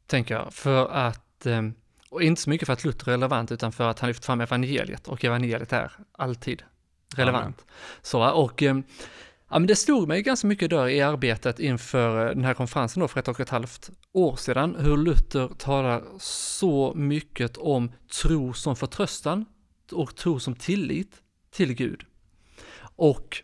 tänker 0.07 0.35
jag, 0.35 0.55
för 0.55 0.89
att, 0.89 1.47
eh, 1.47 1.63
och 2.11 2.23
inte 2.23 2.41
så 2.41 2.51
mycket 2.51 2.67
för 2.67 2.73
att 2.73 2.85
Luther 2.85 3.09
är 3.09 3.13
relevant, 3.13 3.53
utan 3.53 3.73
för 3.73 3.89
att 3.89 3.99
han 3.99 4.09
lyft 4.09 4.25
fram 4.25 4.41
evangeliet, 4.41 5.09
och 5.09 5.25
evangeliet 5.25 5.73
är 5.73 5.93
alltid 6.13 6.63
relevant. 7.17 7.65
Så, 8.03 8.31
och 8.31 8.63
eh, 8.63 8.77
ja, 9.51 9.59
men 9.59 9.67
det 9.67 9.77
slog 9.77 10.09
mig 10.09 10.23
ganska 10.23 10.47
mycket 10.47 10.71
där 10.71 10.89
i 10.89 11.01
arbetet 11.01 11.59
inför 11.59 12.27
eh, 12.27 12.35
den 12.35 12.45
här 12.45 12.55
konferensen 12.55 13.01
då 13.01 13.09
för 13.09 13.21
ett 13.21 13.29
och 13.29 13.41
ett 13.41 13.51
halvt 13.51 13.91
år 14.13 14.37
sedan, 14.37 14.77
hur 14.79 14.97
Luther 14.97 15.49
talar 15.59 16.05
så 16.19 16.93
mycket 16.95 17.57
om 17.57 17.93
tro 18.23 18.53
som 18.53 18.77
förtröstan 18.77 19.45
och 19.93 20.17
tro 20.17 20.41
som 20.41 20.55
tillit 20.55 21.23
till 21.51 21.75
Gud. 21.75 22.05
Och 22.97 23.43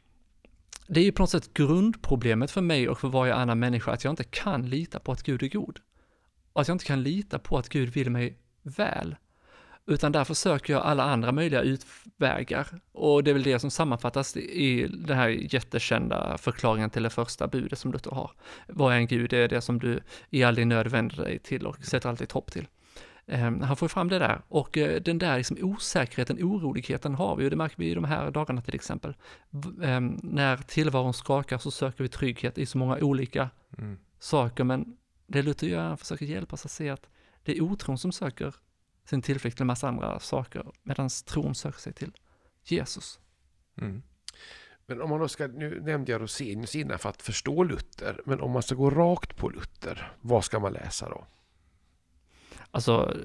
det 0.87 1.01
är 1.01 1.05
ju 1.05 1.13
på 1.13 1.23
något 1.23 1.31
sätt 1.31 1.55
grundproblemet 1.55 2.51
för 2.51 2.61
mig 2.61 2.89
och 2.89 3.01
för 3.01 3.09
varje 3.09 3.35
annan 3.35 3.59
människa 3.59 3.93
att 3.93 4.05
jag 4.05 4.13
inte 4.13 4.25
kan 4.25 4.71
lita 4.71 5.01
på 5.01 5.13
att 5.13 5.23
Gud 5.23 5.43
är 5.43 5.49
god. 5.49 5.81
Och 6.53 6.61
att 6.61 6.69
jag 6.69 6.75
inte 6.75 6.85
kan 6.85 7.03
lita 7.03 7.39
på 7.39 7.59
att 7.59 7.69
Gud 7.69 7.89
vill 7.89 8.11
mig 8.11 8.39
väl. 8.63 9.17
Utan 9.87 10.13
därför 10.13 10.35
söker 10.35 10.73
jag 10.73 10.83
alla 10.83 11.03
andra 11.03 11.33
möjliga 11.33 11.63
utvägar. 11.63 12.67
Och 12.93 13.25
det 13.25 13.31
är 13.31 13.33
väl 13.33 13.43
det 13.43 13.59
som 13.59 13.71
sammanfattas 13.71 14.37
i 14.37 14.87
den 14.87 15.17
här 15.17 15.29
jättekända 15.29 16.39
förklaringen 16.39 16.91
till 16.91 17.03
det 17.03 17.11
första 17.11 17.47
budet 17.49 17.79
som 17.79 17.93
Luther 17.93 18.11
har. 18.11 18.31
Vad 18.69 18.93
är 18.93 18.97
en 18.97 19.07
Gud? 19.07 19.31
Det 19.31 19.39
är 19.39 19.49
det 19.49 19.61
som 19.61 19.79
du 19.79 20.01
i 20.31 20.45
all 20.45 20.55
din 20.55 20.69
nöd 20.69 20.87
vänder 20.87 21.17
dig 21.17 21.39
till 21.39 21.67
och 21.67 21.85
sätter 21.85 22.09
alltid 22.09 22.33
hopp 22.33 22.53
till. 22.53 22.67
Eh, 23.27 23.41
han 23.41 23.77
får 23.77 23.89
fram 23.89 24.09
det 24.09 24.19
där 24.19 24.41
och 24.49 24.79
eh, 24.79 25.01
den 25.03 25.19
där 25.19 25.37
liksom 25.37 25.57
osäkerheten, 25.61 26.39
oroligheten 26.43 27.15
har 27.15 27.37
vi 27.37 27.47
och 27.47 27.51
det 27.51 27.57
märker 27.57 27.77
vi 27.79 27.91
i 27.91 27.95
de 27.95 28.05
här 28.05 28.31
dagarna 28.31 28.63
till 28.63 28.75
exempel. 28.75 29.15
V- 29.51 29.87
eh, 29.87 30.01
när 30.23 30.57
tillvaron 30.57 31.15
skakar 31.15 31.59
så 31.59 31.71
söker 31.71 32.05
vi 32.05 32.09
trygghet 32.09 32.59
i 32.59 32.67
så 32.67 32.79
många 32.79 32.97
olika 32.99 33.51
Mm. 33.79 33.99
saker, 34.19 34.65
men 34.65 34.97
det 35.27 35.43
Luther 35.43 35.67
gör, 35.67 35.83
han 35.89 35.97
försöker 35.99 36.27
hjälpa 36.27 36.55
oss 36.55 36.65
att 36.65 36.71
se 36.71 36.91
att 36.91 37.07
det 37.45 37.57
är 37.57 37.61
otron 37.63 37.99
som 37.99 38.13
söker 38.13 38.55
sin 39.05 39.23
tillflykt 39.23 39.57
till 39.57 39.63
en 39.63 39.67
massa 39.67 39.89
andra 39.89 40.21
saker, 40.21 40.67
medan 40.83 41.09
tron 41.27 41.55
söker 41.55 41.79
sig 41.81 41.93
till 41.93 42.13
Jesus. 42.65 43.21
Mm. 43.81 44.03
Men 44.87 45.03
om 45.03 45.11
man 45.11 45.21
då 45.21 45.29
ska, 45.29 45.47
nu 45.47 45.81
nämnde 45.81 46.13
jag 46.13 46.21
Rosenius 46.21 46.75
innan 46.75 46.99
för 46.99 47.09
att 47.09 47.23
förstå 47.23 47.65
Luther, 47.65 48.21
men 48.25 48.41
om 48.41 48.51
man 48.51 48.63
ska 48.63 48.75
gå 48.75 48.91
rakt 48.91 49.37
på 49.37 49.49
Luther, 49.49 50.13
vad 50.21 50.45
ska 50.45 50.59
man 50.59 50.73
läsa 50.73 51.09
då? 51.09 51.27
Alltså, 52.71 53.17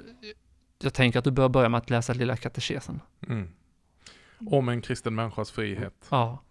jag 0.82 0.94
tänker 0.94 1.20
att 1.20 1.26
du 1.26 1.32
bör 1.32 1.50
börja 1.50 1.70
med 1.70 1.78
att 1.78 1.90
läsa 1.90 2.14
Lilla 2.14 2.38
katekesen. 2.38 3.02
Mm. 3.28 3.50
Om 4.48 4.70
en 4.70 4.82
kristen 4.82 5.16
människas 5.16 5.52
frihet. 5.52 6.08
Ja, 6.10 6.44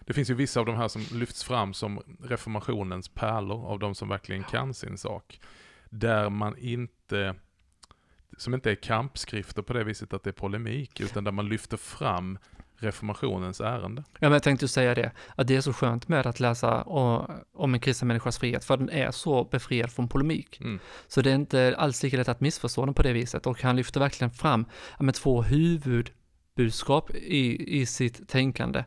Det 0.00 0.12
finns 0.12 0.30
ju 0.30 0.34
vissa 0.34 0.60
av 0.60 0.66
de 0.66 0.76
här 0.76 0.88
som 0.88 1.06
lyfts 1.12 1.44
fram 1.44 1.74
som 1.74 2.02
reformationens 2.22 3.08
pärlor 3.08 3.66
av 3.66 3.78
de 3.78 3.94
som 3.94 4.08
verkligen 4.08 4.44
kan 4.44 4.74
sin 4.74 4.98
sak. 4.98 5.40
Där 5.90 6.30
man 6.30 6.58
inte, 6.58 7.34
som 8.36 8.54
inte 8.54 8.70
är 8.70 8.74
kampskrifter 8.74 9.62
på 9.62 9.72
det 9.72 9.84
viset 9.84 10.12
att 10.12 10.22
det 10.24 10.30
är 10.30 10.32
polemik, 10.32 11.00
utan 11.00 11.24
där 11.24 11.32
man 11.32 11.48
lyfter 11.48 11.76
fram 11.76 12.38
reformationens 12.76 13.60
ärende. 13.60 14.04
Ja, 14.12 14.18
men 14.20 14.32
jag 14.32 14.42
tänkte 14.42 14.68
säga 14.68 14.94
det, 14.94 15.12
att 15.36 15.46
det 15.46 15.56
är 15.56 15.60
så 15.60 15.72
skönt 15.72 16.08
med 16.08 16.26
att 16.26 16.40
läsa 16.40 16.82
om 16.82 17.74
en 17.74 17.80
kristen 17.80 18.08
människas 18.08 18.38
frihet, 18.38 18.64
för 18.64 18.76
den 18.76 18.90
är 18.90 19.10
så 19.10 19.44
befriad 19.44 19.90
från 19.90 20.08
polemik. 20.08 20.60
Mm. 20.60 20.78
Så 21.08 21.22
det 21.22 21.30
är 21.30 21.34
inte 21.34 21.74
alls 21.78 22.02
lika 22.02 22.16
lätt 22.16 22.28
att 22.28 22.40
missförstå 22.40 22.84
den 22.84 22.94
på 22.94 23.02
det 23.02 23.12
viset, 23.12 23.46
och 23.46 23.62
han 23.62 23.76
lyfter 23.76 24.00
verkligen 24.00 24.30
fram 24.30 24.66
men 24.98 25.14
två 25.14 25.42
huvudbudskap 25.42 27.10
i, 27.14 27.78
i 27.80 27.86
sitt 27.86 28.28
tänkande. 28.28 28.84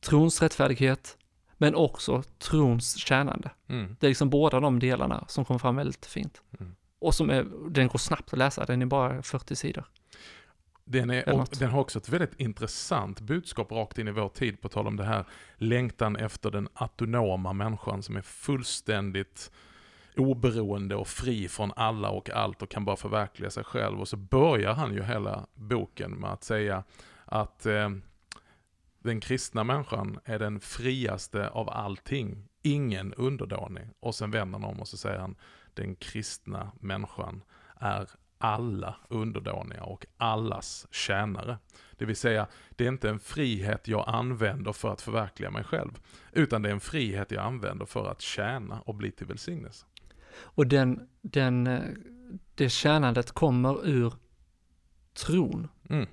Trons 0.00 0.42
rättfärdighet, 0.42 1.16
men 1.56 1.74
också 1.74 2.22
trons 2.38 2.96
tjänande. 2.96 3.50
Mm. 3.68 3.96
Det 4.00 4.06
är 4.06 4.08
liksom 4.10 4.30
båda 4.30 4.60
de 4.60 4.78
delarna 4.78 5.24
som 5.28 5.44
kommer 5.44 5.58
fram 5.58 5.76
väldigt 5.76 6.06
fint. 6.06 6.42
Mm. 6.60 6.74
Och 6.98 7.14
som 7.14 7.30
är, 7.30 7.46
den 7.70 7.88
går 7.88 7.98
snabbt 7.98 8.32
att 8.32 8.38
läsa, 8.38 8.64
den 8.64 8.82
är 8.82 8.86
bara 8.86 9.22
40 9.22 9.56
sidor. 9.56 9.84
Den, 10.84 11.10
är, 11.10 11.58
den 11.58 11.70
har 11.70 11.80
också 11.80 11.98
ett 11.98 12.08
väldigt 12.08 12.40
intressant 12.40 13.20
budskap 13.20 13.72
rakt 13.72 13.98
in 13.98 14.08
i 14.08 14.10
vår 14.10 14.28
tid, 14.28 14.60
på 14.60 14.68
tal 14.68 14.86
om 14.86 14.96
det 14.96 15.04
här 15.04 15.24
längtan 15.56 16.16
efter 16.16 16.50
den 16.50 16.68
autonoma 16.74 17.52
människan 17.52 18.02
som 18.02 18.16
är 18.16 18.22
fullständigt 18.22 19.50
oberoende 20.16 20.94
och 20.96 21.08
fri 21.08 21.48
från 21.48 21.72
alla 21.76 22.10
och 22.10 22.30
allt 22.30 22.62
och 22.62 22.70
kan 22.70 22.84
bara 22.84 22.96
förverkliga 22.96 23.50
sig 23.50 23.64
själv. 23.64 24.00
Och 24.00 24.08
så 24.08 24.16
börjar 24.16 24.74
han 24.74 24.94
ju 24.94 25.02
hela 25.02 25.46
boken 25.54 26.10
med 26.10 26.32
att 26.32 26.44
säga 26.44 26.84
att 27.24 27.66
eh, 27.66 27.90
den 28.98 29.20
kristna 29.20 29.64
människan 29.64 30.18
är 30.24 30.38
den 30.38 30.60
friaste 30.60 31.48
av 31.48 31.70
allting, 31.70 32.48
ingen 32.62 33.14
underdånig. 33.14 33.88
Och 34.00 34.14
sen 34.14 34.30
vänder 34.30 34.58
han 34.58 34.70
om 34.70 34.80
och 34.80 34.88
så 34.88 34.96
säger 34.96 35.18
han, 35.18 35.36
den 35.76 35.96
kristna 35.96 36.72
människan 36.80 37.42
är 37.80 38.08
alla 38.38 38.96
underdåniga 39.08 39.82
och 39.82 40.06
allas 40.16 40.86
tjänare. 40.90 41.58
Det 41.96 42.04
vill 42.04 42.16
säga, 42.16 42.46
det 42.70 42.84
är 42.84 42.88
inte 42.88 43.08
en 43.08 43.18
frihet 43.18 43.88
jag 43.88 44.04
använder 44.08 44.72
för 44.72 44.92
att 44.92 45.00
förverkliga 45.00 45.50
mig 45.50 45.64
själv, 45.64 45.98
utan 46.32 46.62
det 46.62 46.68
är 46.68 46.72
en 46.72 46.80
frihet 46.80 47.30
jag 47.30 47.44
använder 47.44 47.86
för 47.86 48.10
att 48.10 48.20
tjäna 48.20 48.80
och 48.80 48.94
bli 48.94 49.10
till 49.10 49.26
välsignelse. 49.26 49.86
Och 50.38 50.66
den, 50.66 51.08
den, 51.22 51.66
eh, 51.66 51.82
det 52.54 52.68
tjänandet 52.68 53.32
kommer 53.32 53.86
ur 53.86 54.14
tron. 55.14 55.68
Mm. 55.88 56.06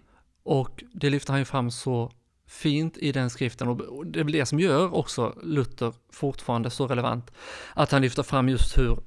Och 0.43 0.83
det 0.93 1.09
lyfter 1.09 1.31
han 1.33 1.39
ju 1.39 1.45
fram 1.45 1.71
så 1.71 2.11
fint 2.47 2.97
i 2.97 3.11
den 3.11 3.29
skriften 3.29 3.67
och 3.67 4.07
det 4.07 4.19
är 4.19 4.23
väl 4.23 4.33
det 4.33 4.45
som 4.45 4.59
gör 4.59 4.93
också 4.93 5.35
Luther 5.43 5.93
fortfarande 6.09 6.69
så 6.69 6.87
relevant. 6.87 7.31
Att 7.73 7.91
han 7.91 8.01
lyfter 8.01 8.23
fram 8.23 8.49
just 8.49 8.77
hur 8.77 8.97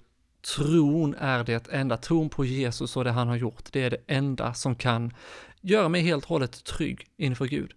tron 0.56 1.14
är 1.14 1.44
det 1.44 1.68
enda, 1.68 1.96
tron 1.96 2.28
på 2.28 2.44
Jesus 2.44 2.96
och 2.96 3.04
det 3.04 3.10
han 3.10 3.28
har 3.28 3.36
gjort, 3.36 3.72
det 3.72 3.82
är 3.82 3.90
det 3.90 4.00
enda 4.06 4.54
som 4.54 4.74
kan 4.76 5.12
göra 5.60 5.88
mig 5.88 6.02
helt 6.02 6.24
och 6.24 6.30
hållet 6.30 6.64
trygg 6.64 7.06
inför 7.16 7.46
Gud. 7.46 7.72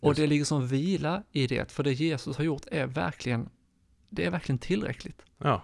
Och 0.00 0.10
Just. 0.10 0.20
det 0.20 0.26
ligger 0.26 0.44
som 0.44 0.66
vila 0.66 1.22
i 1.32 1.46
det, 1.46 1.72
för 1.72 1.82
det 1.82 1.92
Jesus 1.92 2.36
har 2.36 2.44
gjort 2.44 2.66
är 2.70 2.86
verkligen, 2.86 3.48
det 4.08 4.24
är 4.24 4.30
verkligen 4.30 4.58
tillräckligt. 4.58 5.22
Ja. 5.38 5.62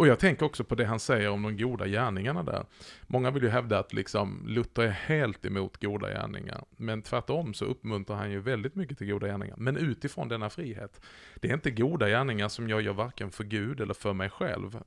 Och 0.00 0.06
jag 0.06 0.18
tänker 0.18 0.46
också 0.46 0.64
på 0.64 0.74
det 0.74 0.84
han 0.84 1.00
säger 1.00 1.30
om 1.30 1.42
de 1.42 1.56
goda 1.56 1.86
gärningarna 1.86 2.42
där. 2.42 2.64
Många 3.06 3.30
vill 3.30 3.42
ju 3.42 3.48
hävda 3.48 3.78
att 3.78 3.92
liksom 3.92 4.44
Luther 4.48 4.82
är 4.82 4.90
helt 4.90 5.46
emot 5.46 5.82
goda 5.82 6.08
gärningar. 6.08 6.64
Men 6.76 7.02
tvärtom 7.02 7.54
så 7.54 7.64
uppmuntrar 7.64 8.16
han 8.16 8.30
ju 8.30 8.40
väldigt 8.40 8.74
mycket 8.74 8.98
till 8.98 9.06
goda 9.06 9.26
gärningar. 9.26 9.54
Men 9.58 9.76
utifrån 9.76 10.28
denna 10.28 10.50
frihet. 10.50 11.00
Det 11.34 11.50
är 11.50 11.54
inte 11.54 11.70
goda 11.70 12.08
gärningar 12.08 12.48
som 12.48 12.68
jag 12.68 12.82
gör 12.82 12.92
varken 12.92 13.30
för 13.30 13.44
Gud 13.44 13.80
eller 13.80 13.94
för 13.94 14.12
mig 14.12 14.30
själv. 14.30 14.78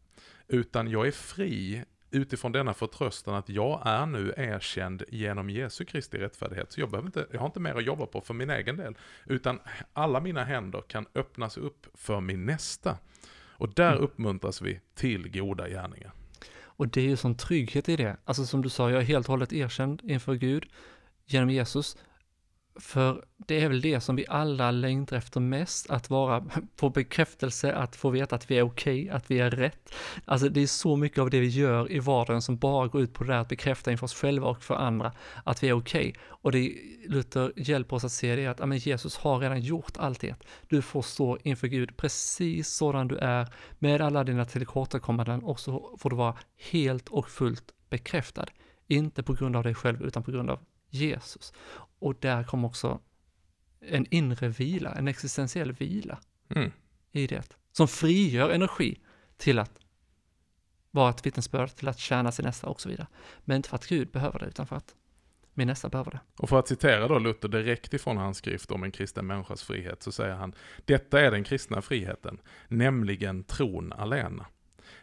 Utan 0.48 0.88
jag 0.88 1.08
är 1.08 1.12
fri 1.12 1.84
utifrån 2.12 2.52
denna 2.52 2.74
förtröstan 2.74 3.36
att 3.36 3.50
jag 3.50 3.82
är 3.86 4.06
nu 4.06 4.34
erkänd 4.38 5.04
genom 5.10 5.50
Jesu 5.50 5.86
Kristi 5.86 6.18
rättfärdighet. 6.18 6.72
Så 6.72 6.80
jag, 6.82 6.90
behöver 6.90 7.08
inte, 7.08 7.28
jag 7.32 7.40
har 7.40 7.46
inte 7.46 7.60
mer 7.60 7.76
att 7.76 7.86
jobba 7.86 8.06
på 8.06 8.22
för 8.22 8.34
min 8.34 8.50
egen 8.50 8.78
del. 8.78 8.98
Utan 9.26 9.60
alla 9.94 10.20
mina 10.20 10.44
händer 10.44 10.84
kan 10.88 11.06
öppnas 11.16 11.58
upp 11.58 11.88
för 11.94 12.22
min 12.22 12.46
nästa. 12.46 12.98
Och 13.36 13.74
där 13.74 13.96
uppmuntras 13.96 14.62
vi 14.62 14.80
till 14.96 15.32
goda 15.32 15.70
gärningar. 15.70 16.12
Och 16.56 16.88
det 16.88 17.02
är 17.02 17.06
ju 17.06 17.18
sån 17.18 17.36
trygghet 17.36 17.90
i 17.90 17.96
det. 17.96 18.18
Alltså 18.26 18.46
som 18.46 18.62
du 18.62 18.70
sa, 18.70 18.92
jag 18.92 19.02
är 19.02 19.06
helt 19.06 19.26
och 19.26 19.32
hållet 19.32 19.54
erkänd 19.54 20.02
inför 20.04 20.36
Gud 20.36 20.66
genom 21.26 21.50
Jesus. 21.50 21.98
För 22.76 23.26
det 23.38 23.64
är 23.64 23.70
väl 23.70 23.82
det 23.82 24.00
som 24.00 24.16
vi 24.16 24.26
alla 24.28 24.72
längtar 24.72 25.18
efter 25.18 25.40
mest, 25.40 25.90
att 25.90 26.10
vara 26.10 26.46
på 26.76 26.90
bekräftelse, 26.90 27.74
att 27.74 27.96
få 27.96 28.10
veta 28.10 28.36
att 28.36 28.52
vi 28.52 28.58
är 28.58 28.64
okej, 28.64 29.10
att 29.10 29.32
vi 29.32 29.40
är 29.40 29.52
rätt. 29.52 29.94
Alltså 30.26 30.50
det 30.50 30.62
är 30.62 30.68
så 30.68 30.96
mycket 30.96 31.20
av 31.20 31.30
det 31.30 31.40
vi 31.40 31.48
gör 31.48 31.92
i 31.92 32.00
vardagen 32.00 32.42
som 32.42 32.58
bara 32.58 32.88
går 32.88 33.02
ut 33.02 33.14
på 33.14 33.24
det 33.24 33.34
där 33.34 33.40
att 33.40 33.48
bekräfta 33.48 33.92
inför 33.92 34.06
oss 34.06 34.14
själva 34.14 34.48
och 34.48 34.64
för 34.64 34.76
andra 34.76 35.12
att 35.44 35.64
vi 35.64 35.70
är 35.70 35.74
okej. 35.74 36.16
Och 36.28 36.52
det 36.52 36.76
Luther 37.08 37.54
hjälper 37.56 37.96
oss 37.96 38.04
att 38.04 38.12
se 38.12 38.36
det 38.36 38.48
att 38.48 38.70
men 38.70 38.78
Jesus 38.78 39.18
har 39.18 39.40
redan 39.40 39.62
gjort 39.62 39.98
allt 39.98 40.20
det. 40.20 40.36
Du 40.68 40.82
får 40.82 41.02
stå 41.02 41.38
inför 41.44 41.68
Gud 41.68 41.98
precis 41.98 42.70
sådan 42.70 43.08
du 43.08 43.18
är, 43.18 43.48
med 43.80 44.02
alla 44.02 44.24
dina 44.24 44.46
tillkortakommanden 44.46 45.44
och 45.44 45.60
så 45.60 45.98
får 46.00 46.10
du 46.10 46.16
vara 46.16 46.36
helt 46.72 47.10
och 47.10 47.30
fullt 47.30 47.64
bekräftad. 47.90 48.46
Inte 48.88 49.24
på 49.24 49.34
grund 49.34 49.56
av 49.56 49.64
dig 49.64 49.74
själv 49.74 50.02
utan 50.02 50.24
på 50.24 50.32
grund 50.32 50.50
av 50.50 50.60
Jesus. 50.94 51.54
Och 52.00 52.16
där 52.20 52.44
kommer 52.44 52.68
också 52.68 53.00
en 53.80 54.06
inre 54.10 54.48
vila, 54.48 54.94
en 54.94 55.08
existentiell 55.08 55.72
vila 55.72 56.20
Mm. 56.50 56.72
i 57.12 57.28
det. 57.28 57.58
Som 57.72 57.88
frigör 57.88 58.50
energi 58.50 59.00
till 59.38 59.60
att 59.60 59.80
vara 60.92 61.10
ett 61.10 61.26
vittnesbörd, 61.26 61.70
till 61.70 61.88
att 61.88 62.00
tjäna 62.00 62.32
sin 62.32 62.46
nästa 62.46 62.68
och 62.68 62.82
så 62.82 62.90
vidare. 62.90 63.08
Men 63.40 63.58
inte 63.58 63.70
för 63.70 63.76
att 63.76 63.88
Gud 63.88 64.12
behöver 64.12 64.40
det, 64.40 64.46
utan 64.46 64.68
för 64.68 64.76
att 64.76 64.96
min 65.54 65.68
nästa 65.68 65.90
behöver 65.90 66.12
det. 66.12 66.20
Och 66.38 66.50
för 66.50 66.60
att 66.60 66.68
citera 66.68 67.08
då 67.08 67.20
Luther 67.20 67.48
direkt 67.48 67.94
ifrån 67.94 68.18
hans 68.18 68.38
skrift 68.38 68.72
om 68.72 68.84
en 68.84 68.92
kristen 68.92 69.28
människas 69.28 69.64
frihet 69.64 70.04
så 70.04 70.12
säger 70.12 70.36
han 70.36 70.54
Detta 70.86 71.22
är 71.22 71.32
den 71.32 71.44
kristna 71.44 71.82
friheten, 71.82 72.42
nämligen 72.68 73.44
tron 73.44 73.94
alena. 73.94 74.46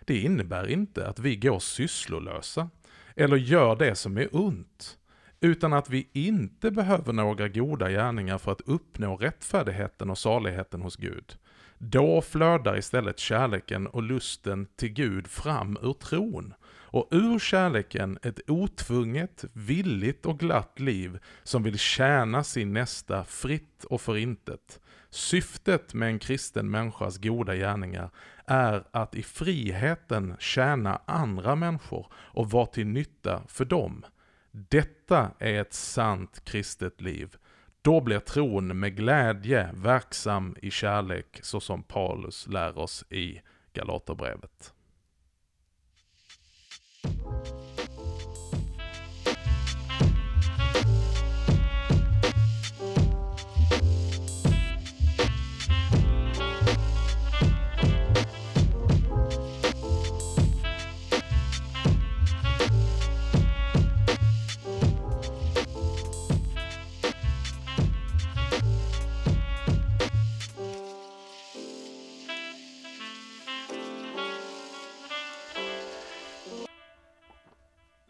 Det 0.00 0.18
innebär 0.18 0.66
inte 0.66 1.08
att 1.08 1.18
vi 1.18 1.36
går 1.36 1.58
sysslolösa 1.58 2.70
eller 3.16 3.36
gör 3.36 3.76
det 3.76 3.94
som 3.94 4.18
är 4.18 4.28
ont, 4.36 4.98
utan 5.40 5.72
att 5.72 5.90
vi 5.90 6.08
inte 6.12 6.70
behöver 6.70 7.12
några 7.12 7.48
goda 7.48 7.90
gärningar 7.90 8.38
för 8.38 8.52
att 8.52 8.60
uppnå 8.60 9.16
rättfärdigheten 9.16 10.10
och 10.10 10.18
saligheten 10.18 10.82
hos 10.82 10.96
Gud. 10.96 11.36
Då 11.78 12.22
flödar 12.22 12.78
istället 12.78 13.18
kärleken 13.18 13.86
och 13.86 14.02
lusten 14.02 14.66
till 14.76 14.92
Gud 14.92 15.26
fram 15.26 15.78
ur 15.82 15.92
tron. 15.92 16.54
Och 16.92 17.08
ur 17.10 17.38
kärleken 17.38 18.18
ett 18.22 18.50
otvunget, 18.50 19.44
villigt 19.52 20.26
och 20.26 20.38
glatt 20.38 20.80
liv 20.80 21.18
som 21.42 21.62
vill 21.62 21.78
tjäna 21.78 22.44
sin 22.44 22.72
nästa 22.72 23.24
fritt 23.24 23.84
och 23.84 24.00
förintet. 24.00 24.80
Syftet 25.10 25.94
med 25.94 26.08
en 26.08 26.18
kristen 26.18 26.70
människas 26.70 27.18
goda 27.18 27.54
gärningar 27.54 28.10
är 28.46 28.84
att 28.90 29.14
i 29.14 29.22
friheten 29.22 30.36
tjäna 30.38 31.00
andra 31.06 31.54
människor 31.54 32.06
och 32.12 32.50
vara 32.50 32.66
till 32.66 32.86
nytta 32.86 33.42
för 33.48 33.64
dem. 33.64 34.04
Detta 34.50 35.30
är 35.38 35.60
ett 35.60 35.74
sant 35.74 36.44
kristet 36.44 37.00
liv. 37.00 37.36
Då 37.82 38.00
blir 38.00 38.18
tron 38.18 38.78
med 38.78 38.96
glädje 38.96 39.70
verksam 39.74 40.56
i 40.62 40.70
kärlek 40.70 41.40
så 41.42 41.60
som 41.60 41.82
Paulus 41.82 42.46
lär 42.46 42.78
oss 42.78 43.04
i 43.10 43.40
Galaterbrevet. 43.72 44.74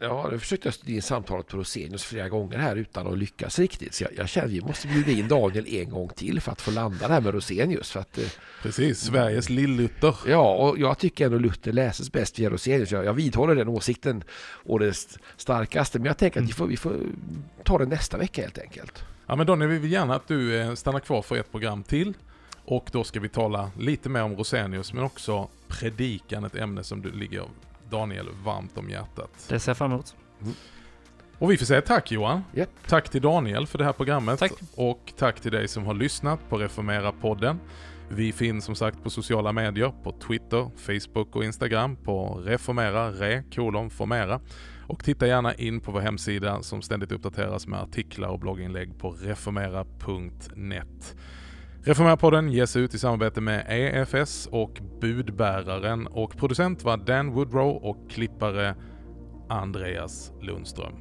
Ja, 0.01 0.27
nu 0.31 0.39
försökte 0.39 0.67
jag 0.67 0.73
studera 0.73 1.01
samtalet 1.01 1.47
på 1.47 1.57
Rosenius 1.57 2.03
flera 2.03 2.29
gånger 2.29 2.57
här 2.57 2.75
utan 2.75 3.07
att 3.07 3.17
lyckas 3.17 3.59
riktigt. 3.59 3.93
Så 3.93 4.03
jag, 4.03 4.11
jag 4.17 4.29
känner 4.29 4.47
att 4.47 4.53
vi 4.53 4.61
måste 4.61 4.87
bjuda 4.87 5.11
in 5.11 5.27
Daniel 5.27 5.67
en 5.67 5.89
gång 5.89 6.09
till 6.09 6.41
för 6.41 6.51
att 6.51 6.61
få 6.61 6.71
landa 6.71 7.07
det 7.07 7.13
här 7.13 7.21
med 7.21 7.33
Rosenius. 7.33 7.91
För 7.91 7.99
att, 7.99 8.17
eh, 8.17 8.23
Precis, 8.61 8.99
Sveriges 8.99 9.49
lill-Luther. 9.49 10.15
ja, 10.27 10.53
och 10.55 10.79
jag 10.79 10.97
tycker 10.97 11.25
ändå 11.25 11.37
Luther 11.37 11.71
läses 11.71 12.11
bäst 12.11 12.39
via 12.39 12.49
Rosenius. 12.49 12.91
Jag, 12.91 13.05
jag 13.05 13.13
vidhåller 13.13 13.55
den 13.55 13.67
åsikten 13.67 14.23
och 14.65 14.79
det 14.79 14.87
st- 14.87 15.19
starkaste. 15.37 15.99
Men 15.99 16.05
jag 16.05 16.17
tänker 16.17 16.41
att 16.41 16.47
vi 16.49 16.53
får, 16.53 16.67
vi 16.67 16.77
får 16.77 16.95
ta 17.63 17.77
det 17.77 17.85
nästa 17.85 18.17
vecka 18.17 18.41
helt 18.41 18.57
enkelt. 18.59 19.03
Ja 19.27 19.35
men 19.35 19.47
Daniel, 19.47 19.69
vi 19.69 19.79
vill 19.79 19.91
gärna 19.91 20.15
att 20.15 20.27
du 20.27 20.57
eh, 20.61 20.73
stannar 20.73 20.99
kvar 20.99 21.21
för 21.21 21.35
ett 21.37 21.51
program 21.51 21.83
till. 21.83 22.13
Och 22.65 22.89
då 22.91 23.03
ska 23.03 23.19
vi 23.19 23.29
tala 23.29 23.71
lite 23.79 24.09
mer 24.09 24.23
om 24.23 24.35
Rosenius, 24.35 24.93
men 24.93 25.03
också 25.03 25.47
predikan, 25.67 26.43
ett 26.45 26.55
ämne 26.55 26.83
som 26.83 27.01
du 27.01 27.11
ligger 27.11 27.43
Daniel 27.91 28.29
varmt 28.43 28.77
om 28.77 28.89
hjärtat. 28.89 29.45
Det 29.49 29.59
ser 29.59 29.69
jag 29.69 29.77
fram 29.77 29.91
emot. 29.91 30.15
Och 31.37 31.51
vi 31.51 31.57
får 31.57 31.65
säga 31.65 31.81
tack 31.81 32.11
Johan. 32.11 32.43
Japp. 32.53 32.69
Tack 32.87 33.09
till 33.09 33.21
Daniel 33.21 33.67
för 33.67 33.77
det 33.77 33.83
här 33.83 33.93
programmet. 33.93 34.39
Tack. 34.39 34.51
Och 34.75 35.13
tack 35.17 35.41
till 35.41 35.51
dig 35.51 35.67
som 35.67 35.85
har 35.85 35.93
lyssnat 35.93 36.49
på 36.49 36.57
Reformera-podden. 36.57 37.57
Vi 38.09 38.31
finns 38.31 38.65
som 38.65 38.75
sagt 38.75 39.03
på 39.03 39.09
sociala 39.09 39.51
medier, 39.51 39.93
på 40.03 40.11
Twitter, 40.11 40.69
Facebook 40.77 41.35
och 41.35 41.43
Instagram 41.43 41.95
på 41.95 42.41
reformera, 42.45 43.11
re, 43.11 43.43
kolon, 43.55 43.89
formera. 43.89 44.41
Och 44.87 45.03
titta 45.03 45.27
gärna 45.27 45.53
in 45.53 45.79
på 45.79 45.91
vår 45.91 45.99
hemsida 45.99 46.61
som 46.61 46.81
ständigt 46.81 47.11
uppdateras 47.11 47.67
med 47.67 47.79
artiklar 47.79 48.29
och 48.29 48.39
blogginlägg 48.39 48.99
på 48.99 49.11
reformera.net. 49.11 51.15
Reformerpodden 51.83 52.51
ges 52.51 52.75
ut 52.75 52.93
i 52.93 52.99
samarbete 52.99 53.41
med 53.41 53.65
EFS 53.69 54.47
och 54.51 54.81
Budbäraren 55.01 56.07
och 56.07 56.37
producent 56.37 56.83
var 56.83 56.97
Dan 56.97 57.31
Woodrow 57.31 57.75
och 57.75 58.09
klippare 58.09 58.75
Andreas 59.49 60.31
Lundström. 60.41 60.93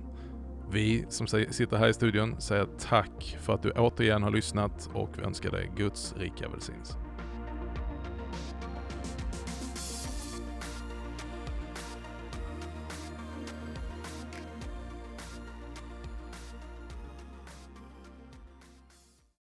Vi 0.73 1.07
som 1.09 1.27
sitter 1.27 1.77
här 1.77 1.89
i 1.89 1.95
studion 1.95 2.41
säger 2.41 2.67
tack 2.79 3.37
för 3.41 3.55
att 3.55 3.63
du 3.63 3.71
återigen 3.71 4.23
har 4.23 4.31
lyssnat 4.31 4.91
och 4.95 5.11
vi 5.19 5.23
önskar 5.23 5.51
dig 5.51 5.71
Guds 5.77 6.15
rika 6.17 6.49
välsignelse. 6.49 6.99